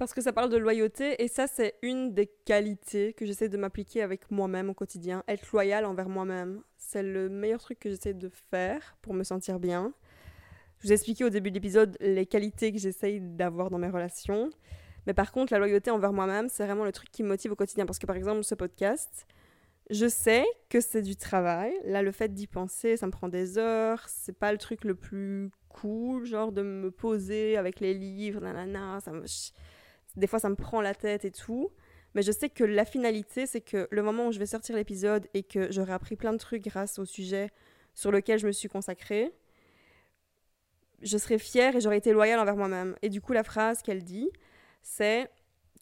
parce 0.00 0.14
que 0.14 0.22
ça 0.22 0.32
parle 0.32 0.48
de 0.48 0.56
loyauté, 0.56 1.22
et 1.22 1.28
ça 1.28 1.46
c'est 1.46 1.74
une 1.82 2.14
des 2.14 2.26
qualités 2.26 3.12
que 3.12 3.26
j'essaie 3.26 3.50
de 3.50 3.58
m'appliquer 3.58 4.00
avec 4.00 4.30
moi-même 4.30 4.70
au 4.70 4.74
quotidien. 4.74 5.22
Être 5.28 5.52
loyal 5.52 5.84
envers 5.84 6.08
moi-même, 6.08 6.62
c'est 6.78 7.02
le 7.02 7.28
meilleur 7.28 7.60
truc 7.60 7.78
que 7.78 7.90
j'essaie 7.90 8.14
de 8.14 8.30
faire 8.50 8.96
pour 9.02 9.12
me 9.12 9.24
sentir 9.24 9.60
bien. 9.60 9.92
Je 10.78 10.86
vous 10.86 10.92
ai 10.92 10.94
expliqué 10.94 11.22
au 11.22 11.28
début 11.28 11.50
de 11.50 11.56
l'épisode 11.56 11.98
les 12.00 12.24
qualités 12.24 12.72
que 12.72 12.78
j'essaye 12.78 13.20
d'avoir 13.20 13.68
dans 13.68 13.76
mes 13.76 13.90
relations. 13.90 14.48
Mais 15.06 15.12
par 15.12 15.32
contre, 15.32 15.52
la 15.52 15.58
loyauté 15.58 15.90
envers 15.90 16.14
moi-même, 16.14 16.48
c'est 16.48 16.64
vraiment 16.64 16.86
le 16.86 16.92
truc 16.92 17.10
qui 17.10 17.22
me 17.22 17.28
motive 17.28 17.52
au 17.52 17.56
quotidien. 17.56 17.84
Parce 17.84 17.98
que 17.98 18.06
par 18.06 18.16
exemple, 18.16 18.42
ce 18.42 18.54
podcast, 18.54 19.26
je 19.90 20.08
sais 20.08 20.46
que 20.70 20.80
c'est 20.80 21.02
du 21.02 21.16
travail. 21.16 21.74
Là, 21.84 22.00
le 22.00 22.10
fait 22.10 22.32
d'y 22.32 22.46
penser, 22.46 22.96
ça 22.96 23.04
me 23.04 23.12
prend 23.12 23.28
des 23.28 23.58
heures. 23.58 24.02
C'est 24.08 24.38
pas 24.38 24.50
le 24.50 24.56
truc 24.56 24.84
le 24.84 24.94
plus 24.94 25.50
cool, 25.68 26.24
genre 26.24 26.52
de 26.52 26.62
me 26.62 26.90
poser 26.90 27.58
avec 27.58 27.80
les 27.80 27.92
livres, 27.92 28.40
nanana. 28.40 29.00
Ça 29.00 29.12
me... 29.12 29.26
Des 30.20 30.26
fois, 30.26 30.38
ça 30.38 30.48
me 30.48 30.54
prend 30.54 30.80
la 30.80 30.94
tête 30.94 31.24
et 31.24 31.30
tout. 31.30 31.70
Mais 32.14 32.22
je 32.22 32.32
sais 32.32 32.48
que 32.48 32.64
la 32.64 32.84
finalité, 32.84 33.46
c'est 33.46 33.60
que 33.60 33.88
le 33.90 34.02
moment 34.02 34.28
où 34.28 34.32
je 34.32 34.38
vais 34.38 34.46
sortir 34.46 34.76
l'épisode 34.76 35.26
et 35.34 35.42
que 35.42 35.70
j'aurai 35.72 35.92
appris 35.92 36.16
plein 36.16 36.32
de 36.32 36.38
trucs 36.38 36.62
grâce 36.64 36.98
au 36.98 37.04
sujet 37.04 37.50
sur 37.94 38.10
lequel 38.10 38.38
je 38.38 38.46
me 38.46 38.52
suis 38.52 38.68
consacrée, 38.68 39.32
je 41.02 41.16
serai 41.16 41.38
fière 41.38 41.76
et 41.76 41.80
j'aurai 41.80 41.96
été 41.96 42.12
loyale 42.12 42.40
envers 42.40 42.56
moi-même. 42.56 42.96
Et 43.02 43.08
du 43.08 43.20
coup, 43.20 43.32
la 43.32 43.44
phrase 43.44 43.82
qu'elle 43.82 44.04
dit, 44.04 44.28
c'est 44.82 45.30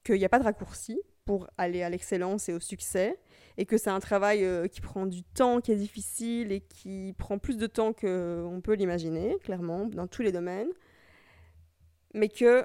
qu'il 0.05 0.17
n'y 0.17 0.25
a 0.25 0.29
pas 0.29 0.39
de 0.39 0.45
raccourci 0.45 1.01
pour 1.25 1.49
aller 1.59 1.83
à 1.83 1.91
l'excellence 1.91 2.49
et 2.49 2.55
au 2.55 2.61
succès, 2.61 3.19
et 3.59 3.67
que 3.67 3.77
c'est 3.77 3.91
un 3.91 4.01
travail 4.01 4.45
euh, 4.45 4.67
qui 4.67 4.81
prend 4.81 5.05
du 5.05 5.23
temps, 5.23 5.61
qui 5.61 5.73
est 5.73 5.77
difficile 5.77 6.53
et 6.53 6.61
qui 6.61 7.15
prend 7.19 7.39
plus 7.39 7.59
de 7.59 7.67
temps 7.67 7.93
qu'on 7.93 8.61
peut 8.63 8.75
l'imaginer, 8.75 9.37
clairement, 9.43 9.87
dans 9.87 10.07
tous 10.07 10.23
les 10.23 10.33
domaines, 10.33 10.71
mais 12.15 12.29
que 12.29 12.65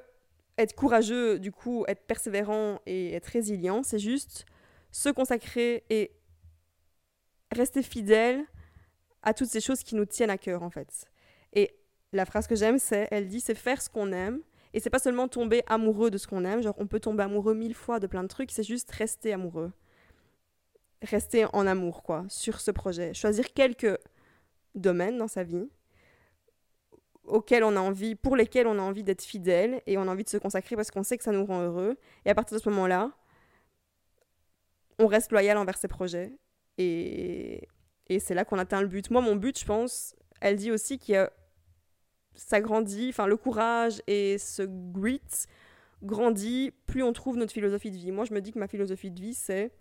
être 0.57 0.75
courageux, 0.75 1.39
du 1.39 1.51
coup, 1.51 1.86
être 1.88 2.05
persévérant 2.05 2.79
et 2.86 3.13
être 3.13 3.27
résilient, 3.27 3.83
c'est 3.83 4.00
juste 4.00 4.45
se 4.91 5.10
consacrer 5.10 5.83
et 5.89 6.12
rester 7.51 7.81
fidèle 7.81 8.45
à 9.24 9.33
toutes 9.33 9.50
ces 9.50 9.62
choses 9.62 9.83
qui 9.83 9.95
nous 9.95 10.05
tiennent 10.05 10.29
à 10.29 10.38
cœur, 10.38 10.63
en 10.63 10.69
fait. 10.69 11.05
Et 11.53 11.75
la 12.12 12.25
phrase 12.25 12.48
que 12.48 12.55
j'aime, 12.55 12.77
c'est, 12.77 13.07
elle 13.12 13.27
dit, 13.27 13.39
c'est 13.39 13.55
faire 13.55 13.81
ce 13.81 13.89
qu'on 13.89 14.12
aime. 14.12 14.41
Et 14.74 14.79
c'est 14.79 14.89
pas 14.89 15.00
seulement 15.00 15.27
tomber 15.27 15.63
amoureux 15.67 16.10
de 16.10 16.17
ce 16.17 16.27
qu'on 16.27 16.45
aime, 16.45 16.63
genre 16.63 16.74
on 16.79 16.88
peut 16.88 17.00
tomber 17.00 17.24
amoureux 17.24 17.53
mille 17.53 17.75
fois 17.75 18.00
de 18.00 18.07
plein 18.07 18.24
de 18.24 18.27
trucs, 18.27 18.50
c'est 18.50 18.63
juste 18.63 18.89
rester 18.91 19.31
amoureux. 19.31 19.72
Rester 21.03 21.45
en 21.53 21.67
amour, 21.67 22.01
quoi, 22.01 22.25
sur 22.27 22.60
ce 22.60 22.72
projet. 22.72 23.13
Choisir 23.13 23.53
quelques 23.53 24.00
domaines 24.74 25.17
dans 25.17 25.27
sa 25.27 25.43
vie 25.43 25.69
auxquels 27.25 27.63
on 27.63 27.75
a 27.75 27.79
envie, 27.79 28.15
pour 28.15 28.35
lesquels 28.35 28.67
on 28.67 28.77
a 28.79 28.81
envie 28.81 29.03
d'être 29.03 29.23
fidèle 29.23 29.81
et 29.87 29.97
on 29.97 30.03
a 30.03 30.11
envie 30.11 30.23
de 30.23 30.29
se 30.29 30.37
consacrer 30.37 30.75
parce 30.75 30.91
qu'on 30.91 31.03
sait 31.03 31.17
que 31.17 31.23
ça 31.23 31.31
nous 31.31 31.45
rend 31.45 31.61
heureux. 31.61 31.97
Et 32.25 32.29
à 32.29 32.35
partir 32.35 32.57
de 32.57 32.61
ce 32.61 32.69
moment-là, 32.69 33.11
on 34.99 35.07
reste 35.07 35.31
loyal 35.31 35.57
envers 35.57 35.77
ces 35.77 35.87
projets. 35.87 36.33
Et, 36.77 37.67
et 38.07 38.19
c'est 38.19 38.33
là 38.33 38.45
qu'on 38.45 38.59
atteint 38.59 38.81
le 38.81 38.87
but. 38.87 39.09
Moi, 39.09 39.21
mon 39.21 39.35
but, 39.35 39.57
je 39.57 39.65
pense, 39.65 40.15
elle 40.41 40.57
dit 40.57 40.71
aussi 40.71 40.97
qu'il 40.97 41.15
y 41.15 41.17
a 41.17 41.31
ça 42.35 42.61
grandit, 42.61 43.09
enfin 43.09 43.27
le 43.27 43.37
courage 43.37 44.01
et 44.07 44.39
ce 44.39 44.63
grit 44.63 45.21
grandit 46.01 46.71
plus 46.87 47.03
on 47.03 47.13
trouve 47.13 47.37
notre 47.37 47.53
philosophie 47.53 47.91
de 47.91 47.95
vie. 47.97 48.11
Moi, 48.11 48.25
je 48.25 48.33
me 48.33 48.41
dis 48.41 48.51
que 48.51 48.59
ma 48.59 48.67
philosophie 48.67 49.11
de 49.11 49.19
vie, 49.19 49.33
c'est, 49.33 49.71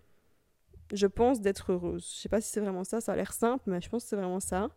je 0.92 1.06
pense, 1.06 1.40
d'être 1.40 1.72
heureuse. 1.72 2.08
Je 2.14 2.20
sais 2.20 2.28
pas 2.28 2.40
si 2.40 2.50
c'est 2.50 2.60
vraiment 2.60 2.84
ça, 2.84 3.00
ça 3.00 3.12
a 3.12 3.16
l'air 3.16 3.32
simple, 3.32 3.64
mais 3.66 3.80
je 3.80 3.88
pense 3.88 4.04
que 4.04 4.10
c'est 4.10 4.16
vraiment 4.16 4.40
ça. 4.40 4.68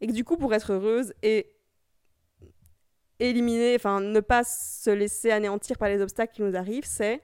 Et 0.00 0.06
que 0.06 0.12
du 0.12 0.24
coup, 0.24 0.36
pour 0.36 0.54
être 0.54 0.72
heureuse 0.72 1.12
et 1.22 1.52
éliminer, 3.20 3.74
enfin 3.76 4.00
ne 4.00 4.20
pas 4.20 4.44
se 4.44 4.90
laisser 4.90 5.30
anéantir 5.30 5.78
par 5.78 5.88
les 5.88 6.00
obstacles 6.00 6.34
qui 6.34 6.42
nous 6.42 6.56
arrivent, 6.56 6.86
c'est 6.86 7.22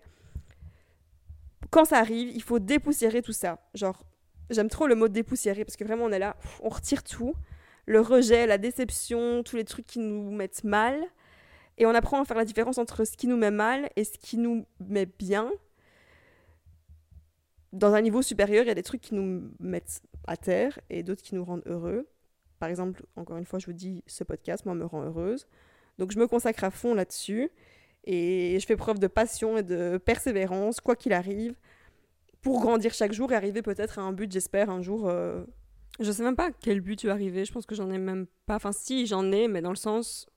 quand 1.70 1.84
ça 1.84 1.98
arrive, 1.98 2.28
il 2.28 2.42
faut 2.42 2.58
dépoussiérer 2.58 3.22
tout 3.22 3.32
ça. 3.32 3.58
Genre, 3.74 4.04
j'aime 4.50 4.68
trop 4.68 4.86
le 4.86 4.94
mot 4.94 5.08
dépoussiérer 5.08 5.64
parce 5.64 5.76
que 5.76 5.84
vraiment 5.84 6.04
on 6.04 6.12
est 6.12 6.18
là, 6.18 6.36
on 6.62 6.68
retire 6.68 7.02
tout 7.02 7.34
le 7.86 8.00
rejet, 8.00 8.46
la 8.46 8.58
déception, 8.58 9.42
tous 9.42 9.56
les 9.56 9.64
trucs 9.64 9.86
qui 9.86 9.98
nous 9.98 10.30
mettent 10.30 10.64
mal. 10.64 11.02
Et 11.76 11.86
on 11.86 11.94
apprend 11.94 12.22
à 12.22 12.24
faire 12.24 12.36
la 12.36 12.44
différence 12.44 12.78
entre 12.78 13.04
ce 13.04 13.16
qui 13.16 13.26
nous 13.26 13.36
met 13.36 13.50
mal 13.50 13.90
et 13.96 14.04
ce 14.04 14.16
qui 14.18 14.38
nous 14.38 14.66
met 14.80 15.06
bien. 15.06 15.50
Dans 17.72 17.94
un 17.94 18.00
niveau 18.00 18.22
supérieur, 18.22 18.64
il 18.64 18.68
y 18.68 18.70
a 18.70 18.74
des 18.74 18.84
trucs 18.84 19.00
qui 19.00 19.14
nous 19.14 19.50
mettent 19.58 20.00
à 20.28 20.36
terre 20.36 20.78
et 20.90 21.02
d'autres 21.02 21.22
qui 21.22 21.34
nous 21.34 21.44
rendent 21.44 21.64
heureux. 21.66 22.08
Par 22.60 22.68
exemple, 22.68 23.04
encore 23.16 23.36
une 23.36 23.44
fois, 23.44 23.58
je 23.58 23.66
vous 23.66 23.72
dis, 23.72 24.04
ce 24.06 24.22
podcast, 24.22 24.64
moi, 24.64 24.76
me 24.76 24.84
rend 24.84 25.02
heureuse. 25.02 25.48
Donc 25.98 26.12
je 26.12 26.18
me 26.18 26.26
consacre 26.26 26.64
à 26.64 26.70
fond 26.70 26.94
là-dessus 26.94 27.50
et 28.04 28.58
je 28.60 28.66
fais 28.66 28.76
preuve 28.76 28.98
de 28.98 29.06
passion 29.06 29.56
et 29.56 29.62
de 29.62 29.98
persévérance, 29.98 30.80
quoi 30.80 30.96
qu'il 30.96 31.12
arrive, 31.12 31.54
pour 32.42 32.60
grandir 32.60 32.92
chaque 32.92 33.12
jour 33.12 33.32
et 33.32 33.36
arriver 33.36 33.62
peut-être 33.62 33.98
à 33.98 34.02
un 34.02 34.12
but, 34.12 34.30
j'espère, 34.30 34.70
un 34.70 34.82
jour 34.82 35.08
euh, 35.08 35.44
je 36.00 36.10
sais 36.10 36.22
même 36.22 36.36
pas 36.36 36.50
quel 36.50 36.80
but 36.80 36.96
tu 36.96 37.06
es 37.06 37.10
arrivé. 37.10 37.44
Je 37.44 37.52
pense 37.52 37.66
que 37.66 37.74
j'en 37.74 37.90
ai 37.90 37.98
même 37.98 38.26
pas. 38.46 38.56
Enfin, 38.56 38.72
si, 38.72 39.06
j'en 39.06 39.30
ai, 39.30 39.48
mais 39.48 39.62
dans 39.62 39.70
le 39.70 39.76
sens. 39.76 40.28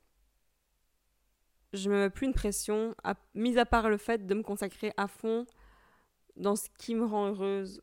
Je 1.73 1.89
me 1.89 1.99
mets 1.99 2.09
plus 2.09 2.27
une 2.27 2.33
pression, 2.33 2.95
mis 3.35 3.57
à 3.57 3.65
part 3.65 3.89
le 3.89 3.97
fait 3.97 4.25
de 4.25 4.33
me 4.33 4.41
consacrer 4.41 4.93
à 4.95 5.07
fond 5.07 5.45
dans 6.37 6.55
ce 6.55 6.69
qui 6.77 6.95
me 6.95 7.05
rend 7.05 7.27
heureuse. 7.27 7.81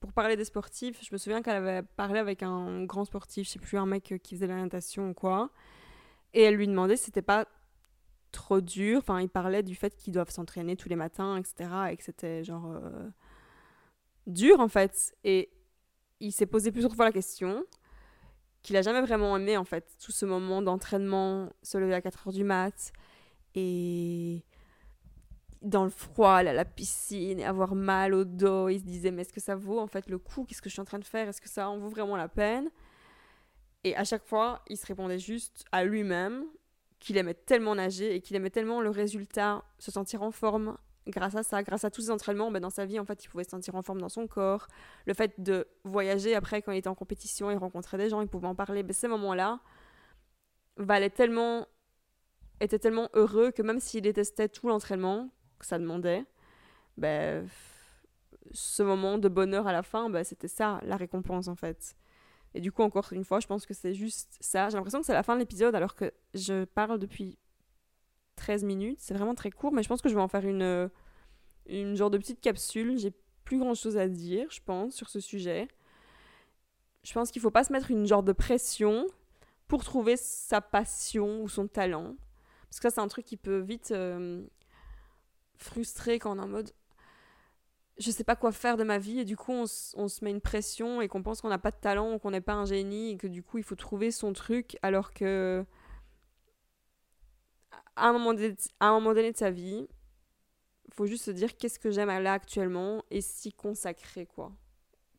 Pour 0.00 0.12
parler 0.12 0.34
des 0.34 0.46
sportifs, 0.46 0.98
je 1.04 1.10
me 1.12 1.18
souviens 1.18 1.42
qu'elle 1.42 1.56
avait 1.56 1.82
parlé 1.82 2.18
avec 2.18 2.42
un 2.42 2.84
grand 2.84 3.04
sportif, 3.04 3.46
je 3.46 3.52
sais 3.52 3.58
plus, 3.58 3.76
un 3.76 3.86
mec 3.86 4.14
qui 4.22 4.34
faisait 4.34 4.46
la 4.46 4.56
natation 4.56 5.10
ou 5.10 5.14
quoi. 5.14 5.50
Et 6.34 6.42
elle 6.42 6.54
lui 6.56 6.66
demandait 6.66 6.96
si 6.96 7.06
c'était 7.06 7.22
pas 7.22 7.46
trop 8.30 8.60
dur. 8.60 8.98
Enfin, 8.98 9.20
il 9.20 9.28
parlait 9.28 9.62
du 9.62 9.74
fait 9.74 9.94
qu'ils 9.96 10.12
doivent 10.12 10.30
s'entraîner 10.30 10.76
tous 10.76 10.88
les 10.88 10.96
matins, 10.96 11.36
etc. 11.36 11.70
Et 11.90 11.96
que 11.96 12.04
c'était 12.04 12.44
genre. 12.44 12.70
Euh, 12.72 13.10
dur 14.26 14.60
en 14.60 14.68
fait. 14.68 15.14
Et 15.24 15.50
il 16.20 16.32
s'est 16.32 16.46
posé 16.46 16.70
plusieurs 16.70 16.94
fois 16.94 17.04
la 17.04 17.12
question, 17.12 17.64
qu'il 18.62 18.76
a 18.76 18.82
jamais 18.82 19.00
vraiment 19.00 19.36
aimé 19.36 19.56
en 19.56 19.64
fait, 19.64 19.96
tout 20.02 20.12
ce 20.12 20.24
moment 20.24 20.62
d'entraînement, 20.62 21.50
se 21.62 21.78
lever 21.78 21.94
à 21.94 22.00
4 22.00 22.28
heures 22.28 22.32
du 22.32 22.44
mat 22.44 22.92
et 23.54 24.44
dans 25.62 25.84
le 25.84 25.90
froid, 25.90 26.32
aller 26.32 26.50
à 26.50 26.54
la 26.54 26.64
piscine 26.64 27.38
et 27.38 27.44
avoir 27.44 27.74
mal 27.74 28.14
au 28.14 28.24
dos. 28.24 28.68
Il 28.68 28.80
se 28.80 28.84
disait, 28.84 29.10
mais 29.12 29.22
est-ce 29.22 29.32
que 29.32 29.40
ça 29.40 29.54
vaut 29.54 29.78
en 29.78 29.86
fait 29.86 30.08
le 30.08 30.18
coup? 30.18 30.44
Qu'est-ce 30.44 30.62
que 30.62 30.68
je 30.68 30.74
suis 30.74 30.80
en 30.80 30.84
train 30.84 30.98
de 30.98 31.04
faire? 31.04 31.28
Est-ce 31.28 31.40
que 31.40 31.48
ça 31.48 31.68
en 31.68 31.78
vaut 31.78 31.88
vraiment 31.88 32.16
la 32.16 32.28
peine? 32.28 32.68
Et 33.84 33.96
à 33.96 34.04
chaque 34.04 34.24
fois, 34.24 34.62
il 34.68 34.76
se 34.76 34.86
répondait 34.86 35.18
juste 35.18 35.64
à 35.72 35.84
lui-même 35.84 36.44
qu'il 37.00 37.16
aimait 37.16 37.34
tellement 37.34 37.74
nager 37.74 38.14
et 38.14 38.20
qu'il 38.20 38.36
aimait 38.36 38.50
tellement 38.50 38.80
le 38.80 38.90
résultat, 38.90 39.64
se 39.78 39.90
sentir 39.90 40.22
en 40.22 40.30
forme 40.30 40.76
grâce 41.08 41.34
à 41.34 41.42
ça, 41.42 41.62
grâce 41.62 41.84
à 41.84 41.90
tous 41.90 42.02
ces 42.02 42.10
entraînements, 42.10 42.50
ben, 42.50 42.60
dans 42.60 42.70
sa 42.70 42.84
vie, 42.84 43.00
en 43.00 43.04
fait, 43.04 43.24
il 43.24 43.28
pouvait 43.28 43.44
se 43.44 43.50
sentir 43.50 43.74
en 43.74 43.82
forme 43.82 44.00
dans 44.00 44.08
son 44.08 44.26
corps. 44.28 44.68
Le 45.06 45.14
fait 45.14 45.40
de 45.40 45.66
voyager 45.84 46.34
après, 46.34 46.62
quand 46.62 46.72
il 46.72 46.78
était 46.78 46.88
en 46.88 46.94
compétition, 46.94 47.50
il 47.50 47.56
rencontrait 47.56 47.98
des 47.98 48.08
gens, 48.08 48.20
il 48.20 48.28
pouvait 48.28 48.46
en 48.46 48.54
parler. 48.54 48.84
Ben, 48.84 48.92
ces 48.92 49.08
moments-là 49.08 49.60
valait 50.76 51.10
tellement, 51.10 51.66
était 52.60 52.78
tellement 52.78 53.08
heureux 53.14 53.50
que 53.50 53.62
même 53.62 53.80
s'il 53.80 54.02
détestait 54.02 54.48
tout 54.48 54.68
l'entraînement 54.68 55.28
que 55.58 55.66
ça 55.66 55.78
demandait, 55.78 56.24
ben, 56.96 57.48
ce 58.52 58.82
moment 58.82 59.18
de 59.18 59.28
bonheur 59.28 59.66
à 59.66 59.72
la 59.72 59.82
fin, 59.82 60.08
ben, 60.08 60.22
c'était 60.22 60.48
ça, 60.48 60.80
la 60.84 60.96
récompense, 60.96 61.48
en 61.48 61.56
fait. 61.56 61.96
Et 62.54 62.60
du 62.60 62.70
coup, 62.70 62.82
encore 62.82 63.12
une 63.12 63.24
fois, 63.24 63.40
je 63.40 63.46
pense 63.46 63.66
que 63.66 63.74
c'est 63.74 63.94
juste 63.94 64.36
ça. 64.40 64.68
J'ai 64.68 64.76
l'impression 64.76 65.00
que 65.00 65.06
c'est 65.06 65.12
la 65.12 65.22
fin 65.22 65.34
de 65.34 65.40
l'épisode 65.40 65.74
alors 65.74 65.94
que 65.94 66.12
je 66.34 66.64
parle 66.64 66.98
depuis 66.98 67.38
13 68.36 68.64
minutes. 68.64 68.98
C'est 69.00 69.14
vraiment 69.14 69.34
très 69.34 69.50
court, 69.50 69.72
mais 69.72 69.82
je 69.82 69.88
pense 69.88 70.02
que 70.02 70.08
je 70.08 70.14
vais 70.14 70.20
en 70.20 70.28
faire 70.28 70.44
une, 70.44 70.90
une 71.66 71.96
genre 71.96 72.10
de 72.10 72.18
petite 72.18 72.40
capsule. 72.40 72.98
J'ai 72.98 73.12
plus 73.44 73.58
grand 73.58 73.74
chose 73.74 73.96
à 73.96 74.08
dire, 74.08 74.46
je 74.50 74.60
pense, 74.64 74.94
sur 74.94 75.08
ce 75.08 75.20
sujet. 75.20 75.68
Je 77.04 77.12
pense 77.12 77.30
qu'il 77.30 77.42
faut 77.42 77.50
pas 77.50 77.64
se 77.64 77.72
mettre 77.72 77.90
une 77.90 78.06
genre 78.06 78.22
de 78.22 78.32
pression 78.32 79.06
pour 79.66 79.84
trouver 79.84 80.16
sa 80.16 80.60
passion 80.60 81.42
ou 81.42 81.48
son 81.48 81.66
talent. 81.66 82.14
Parce 82.68 82.80
que 82.80 82.88
ça, 82.88 82.94
c'est 82.94 83.00
un 83.00 83.08
truc 83.08 83.24
qui 83.24 83.36
peut 83.36 83.58
vite 83.58 83.90
euh, 83.92 84.44
frustrer 85.56 86.18
quand 86.18 86.36
on 86.36 86.40
est 86.40 86.44
en 86.44 86.48
mode 86.48 86.72
je 87.98 88.10
sais 88.10 88.24
pas 88.24 88.36
quoi 88.36 88.52
faire 88.52 88.76
de 88.76 88.84
ma 88.84 88.98
vie 88.98 89.20
et 89.20 89.24
du 89.24 89.36
coup 89.36 89.52
on, 89.52 89.66
se 89.66 90.24
met 90.24 90.30
une 90.30 90.40
pression 90.40 91.00
et 91.02 91.08
qu'on 91.08 91.22
pense 91.22 91.40
qu'on 91.40 91.50
n'a 91.50 91.58
pas 91.58 91.70
de 91.70 91.76
talent 91.76 92.18
qu'on 92.18 92.30
n'est 92.30 92.40
pas 92.40 92.54
un 92.54 92.64
génie 92.64 93.10
et 93.10 93.16
que 93.16 93.26
du 93.26 93.42
coup 93.42 93.58
il 93.58 93.64
faut 93.64 93.74
trouver 93.74 94.10
son 94.10 94.32
truc 94.32 94.78
alors 94.82 95.12
que 95.12 95.64
à 97.96 98.08
un 98.08 98.12
moment 98.12 98.32
à 98.80 98.88
un 98.88 98.92
moment 98.94 99.14
donné 99.14 99.32
de 99.32 99.36
sa 99.36 99.50
vie, 99.50 99.86
faut 100.92 101.06
juste 101.06 101.24
se 101.24 101.30
dire 101.30 101.56
qu'est-ce 101.56 101.78
que 101.78 101.90
j'aime 101.90 102.08
là 102.08 102.34
actuellement 102.34 103.02
et 103.10 103.20
s'y 103.20 103.52
consacrer, 103.52 104.26
quoi, 104.26 104.52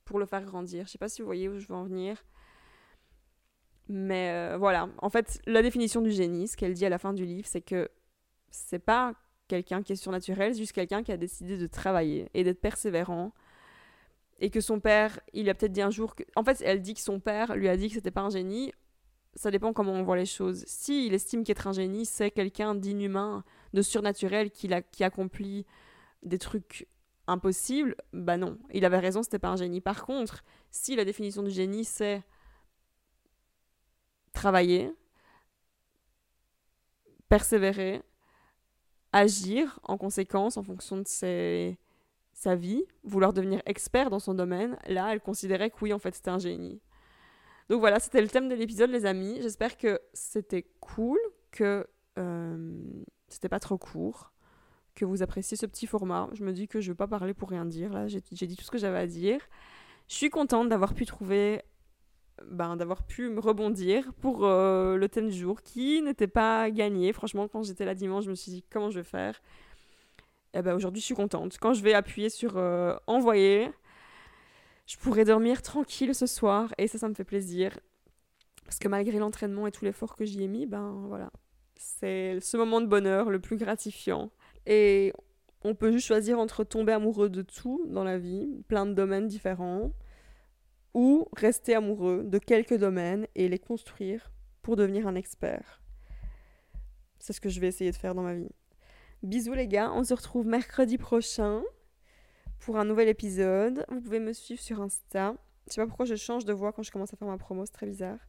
pour 0.05 0.19
le 0.19 0.25
faire 0.25 0.43
grandir. 0.43 0.85
Je 0.85 0.91
sais 0.91 0.97
pas 0.97 1.09
si 1.09 1.21
vous 1.21 1.25
voyez 1.25 1.49
où 1.49 1.59
je 1.59 1.67
veux 1.67 1.75
en 1.75 1.83
venir. 1.83 2.23
Mais 3.89 4.31
euh, 4.31 4.57
voilà, 4.57 4.89
en 4.99 5.09
fait, 5.09 5.41
la 5.45 5.61
définition 5.61 6.01
du 6.01 6.11
génie, 6.11 6.47
ce 6.47 6.55
qu'elle 6.55 6.73
dit 6.73 6.85
à 6.85 6.89
la 6.89 6.99
fin 6.99 7.13
du 7.13 7.25
livre, 7.25 7.47
c'est 7.47 7.61
que 7.61 7.89
c'est 8.49 8.79
pas 8.79 9.13
quelqu'un 9.53 9.83
qui 9.83 9.93
est 9.93 9.95
surnaturel, 9.95 10.55
juste 10.55 10.71
quelqu'un 10.71 11.03
qui 11.03 11.11
a 11.11 11.17
décidé 11.17 11.57
de 11.57 11.67
travailler 11.67 12.29
et 12.33 12.43
d'être 12.43 12.59
persévérant. 12.59 13.33
Et 14.39 14.49
que 14.49 14.61
son 14.61 14.79
père, 14.79 15.19
il 15.31 15.47
a 15.49 15.53
peut-être 15.53 15.71
dit 15.71 15.81
un 15.81 15.91
jour. 15.91 16.15
En 16.35 16.43
fait, 16.43 16.61
elle 16.65 16.81
dit 16.81 16.95
que 16.95 16.99
son 16.99 17.19
père 17.19 17.55
lui 17.55 17.69
a 17.69 17.77
dit 17.77 17.87
que 17.87 17.93
c'était 17.93 18.11
pas 18.11 18.21
un 18.21 18.31
génie. 18.31 18.73
Ça 19.35 19.51
dépend 19.51 19.73
comment 19.73 19.93
on 19.93 20.03
voit 20.03 20.17
les 20.17 20.25
choses. 20.25 20.63
Si 20.65 21.05
il 21.05 21.13
estime 21.13 21.43
qu'être 21.43 21.67
un 21.67 21.71
génie, 21.71 22.05
c'est 22.05 22.31
quelqu'un 22.31 22.73
d'inhumain, 22.73 23.43
de 23.73 23.81
surnaturel, 23.81 24.49
qui, 24.49 24.73
a, 24.73 24.81
qui 24.81 25.03
accomplit 25.03 25.65
des 26.23 26.39
trucs 26.39 26.87
impossibles, 27.27 27.95
bah 28.11 28.37
non. 28.37 28.57
Il 28.73 28.85
avait 28.85 28.99
raison, 28.99 29.21
c'était 29.21 29.39
pas 29.39 29.49
un 29.49 29.55
génie. 29.55 29.81
Par 29.81 30.03
contre, 30.03 30.43
si 30.71 30.95
la 30.95 31.05
définition 31.05 31.43
du 31.43 31.51
génie, 31.51 31.85
c'est 31.85 32.23
travailler, 34.33 34.91
persévérer, 37.29 38.01
agir 39.13 39.79
en 39.83 39.97
conséquence 39.97 40.57
en 40.57 40.63
fonction 40.63 40.97
de 40.97 41.75
sa 42.33 42.55
vie, 42.55 42.83
vouloir 43.03 43.31
devenir 43.31 43.61
expert 43.65 44.09
dans 44.09 44.19
son 44.19 44.33
domaine, 44.33 44.77
là, 44.87 45.13
elle 45.13 45.21
considérait 45.21 45.69
que 45.69 45.77
oui, 45.81 45.93
en 45.93 45.99
fait, 45.99 46.15
c'était 46.15 46.31
un 46.31 46.39
génie. 46.39 46.81
Donc 47.69 47.79
voilà, 47.79 47.99
c'était 47.99 48.21
le 48.21 48.27
thème 48.27 48.49
de 48.49 48.55
l'épisode, 48.55 48.89
les 48.89 49.05
amis. 49.05 49.39
J'espère 49.41 49.77
que 49.77 50.01
c'était 50.13 50.65
cool, 50.81 51.17
que 51.51 51.87
euh, 52.19 52.77
c'était 53.29 53.49
pas 53.49 53.59
trop 53.59 53.77
court, 53.77 54.33
que 54.95 55.05
vous 55.05 55.23
appréciez 55.23 55.55
ce 55.55 55.65
petit 55.65 55.87
format. 55.87 56.29
Je 56.33 56.43
me 56.43 56.51
dis 56.51 56.67
que 56.67 56.81
je 56.81 56.91
vais 56.91 56.95
pas 56.95 57.07
parler 57.07 57.33
pour 57.33 57.49
rien 57.49 57.65
dire, 57.65 57.93
là, 57.93 58.07
j'ai 58.07 58.19
dit 58.19 58.57
tout 58.57 58.65
ce 58.65 58.71
que 58.71 58.77
j'avais 58.77 58.99
à 58.99 59.07
dire. 59.07 59.39
Je 60.09 60.15
suis 60.15 60.29
contente 60.29 60.67
d'avoir 60.67 60.93
pu 60.93 61.05
trouver 61.05 61.61
ben, 62.51 62.75
d'avoir 62.75 63.03
pu 63.03 63.29
me 63.29 63.39
rebondir 63.39 64.11
pour 64.21 64.45
euh, 64.45 64.97
le 64.97 65.09
thème 65.09 65.29
du 65.29 65.37
jour 65.37 65.61
qui 65.61 66.01
n'était 66.01 66.27
pas 66.27 66.69
gagné. 66.71 67.13
Franchement, 67.13 67.47
quand 67.47 67.63
j'étais 67.63 67.85
là 67.85 67.95
dimanche, 67.95 68.25
je 68.25 68.29
me 68.29 68.35
suis 68.35 68.51
dit 68.51 68.63
comment 68.69 68.89
je 68.89 68.99
vais 68.99 69.03
faire? 69.03 69.41
Et 70.53 70.59
eh 70.59 70.61
ben, 70.61 70.75
aujourd'hui, 70.75 71.01
je 71.01 71.05
suis 71.05 71.15
contente. 71.15 71.57
Quand 71.59 71.73
je 71.73 71.81
vais 71.81 71.93
appuyer 71.93 72.29
sur 72.29 72.57
euh, 72.57 72.95
envoyer, 73.07 73.71
je 74.85 74.97
pourrai 74.97 75.25
dormir 75.25 75.61
tranquille 75.61 76.13
ce 76.13 76.27
soir 76.27 76.73
et 76.77 76.87
ça, 76.87 76.99
ça 76.99 77.09
me 77.09 77.15
fait 77.15 77.23
plaisir. 77.23 77.79
Parce 78.65 78.77
que 78.77 78.87
malgré 78.87 79.17
l'entraînement 79.17 79.65
et 79.67 79.71
tout 79.71 79.83
l'effort 79.83 80.15
que 80.15 80.25
j'y 80.25 80.43
ai 80.43 80.47
mis, 80.47 80.65
ben 80.67 81.05
voilà, 81.07 81.31
c'est 81.75 82.39
ce 82.39 82.55
moment 82.57 82.81
de 82.81 82.85
bonheur 82.85 83.29
le 83.29 83.39
plus 83.39 83.57
gratifiant. 83.57 84.31
Et 84.65 85.11
on 85.63 85.75
peut 85.75 85.91
juste 85.91 86.07
choisir 86.07 86.39
entre 86.39 86.63
tomber 86.63 86.93
amoureux 86.93 87.29
de 87.29 87.41
tout 87.41 87.85
dans 87.87 88.03
la 88.03 88.17
vie, 88.17 88.61
plein 88.67 88.85
de 88.85 88.93
domaines 88.93 89.27
différents, 89.27 89.91
ou 90.93 91.27
rester 91.35 91.75
amoureux 91.75 92.23
de 92.23 92.37
quelques 92.37 92.77
domaines 92.77 93.27
et 93.35 93.49
les 93.49 93.59
construire 93.59 94.31
pour 94.61 94.75
devenir 94.75 95.07
un 95.07 95.15
expert. 95.15 95.81
C'est 97.19 97.33
ce 97.33 97.41
que 97.41 97.49
je 97.49 97.59
vais 97.59 97.67
essayer 97.67 97.91
de 97.91 97.95
faire 97.95 98.15
dans 98.15 98.23
ma 98.23 98.35
vie. 98.35 98.51
Bisous 99.23 99.53
les 99.53 99.67
gars, 99.67 99.91
on 99.93 100.03
se 100.03 100.13
retrouve 100.13 100.45
mercredi 100.45 100.97
prochain 100.97 101.63
pour 102.59 102.77
un 102.77 102.85
nouvel 102.85 103.07
épisode. 103.07 103.85
Vous 103.89 104.01
pouvez 104.01 104.19
me 104.19 104.33
suivre 104.33 104.61
sur 104.61 104.81
Insta. 104.81 105.35
Je 105.67 105.73
sais 105.73 105.81
pas 105.81 105.87
pourquoi 105.87 106.05
je 106.05 106.15
change 106.15 106.45
de 106.45 106.53
voix 106.53 106.73
quand 106.73 106.83
je 106.83 106.91
commence 106.91 107.13
à 107.13 107.17
faire 107.17 107.27
ma 107.27 107.37
promo, 107.37 107.65
c'est 107.65 107.71
très 107.71 107.85
bizarre. 107.85 108.19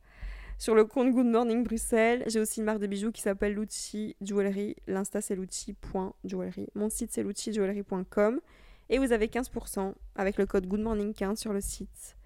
Sur 0.56 0.76
le 0.76 0.84
compte 0.84 1.10
Good 1.10 1.26
Morning 1.26 1.64
Bruxelles, 1.64 2.22
j'ai 2.28 2.38
aussi 2.38 2.60
une 2.60 2.66
marque 2.66 2.78
de 2.78 2.86
bijoux 2.86 3.10
qui 3.10 3.22
s'appelle 3.22 3.54
Lucci 3.54 4.14
Jewelry. 4.20 4.76
L'insta 4.86 5.20
c'est 5.20 5.34
lucci.jewelry. 5.34 6.68
Mon 6.76 6.88
site 6.88 7.10
c'est 7.12 7.24
luccijewelry.com. 7.24 8.40
Et 8.88 8.98
vous 8.98 9.12
avez 9.12 9.26
15% 9.26 9.94
avec 10.14 10.36
le 10.36 10.46
code 10.46 10.66
Good 10.66 10.80
Morning 10.80 11.12
15 11.12 11.38
sur 11.38 11.52
le 11.52 11.60
site 11.60 12.16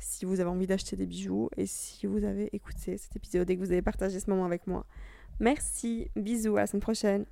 si 0.00 0.24
vous 0.24 0.40
avez 0.40 0.50
envie 0.50 0.66
d'acheter 0.66 0.96
des 0.96 1.06
bijoux 1.06 1.48
et 1.56 1.66
si 1.66 2.06
vous 2.06 2.24
avez 2.24 2.48
écouté 2.54 2.98
cet 2.98 3.14
épisode 3.16 3.48
et 3.48 3.56
que 3.56 3.60
vous 3.60 3.72
avez 3.72 3.82
partagé 3.82 4.18
ce 4.18 4.28
moment 4.30 4.44
avec 4.44 4.66
moi. 4.66 4.86
Merci, 5.38 6.10
bisous, 6.16 6.56
à 6.56 6.60
la 6.60 6.66
semaine 6.66 6.82
prochaine. 6.82 7.26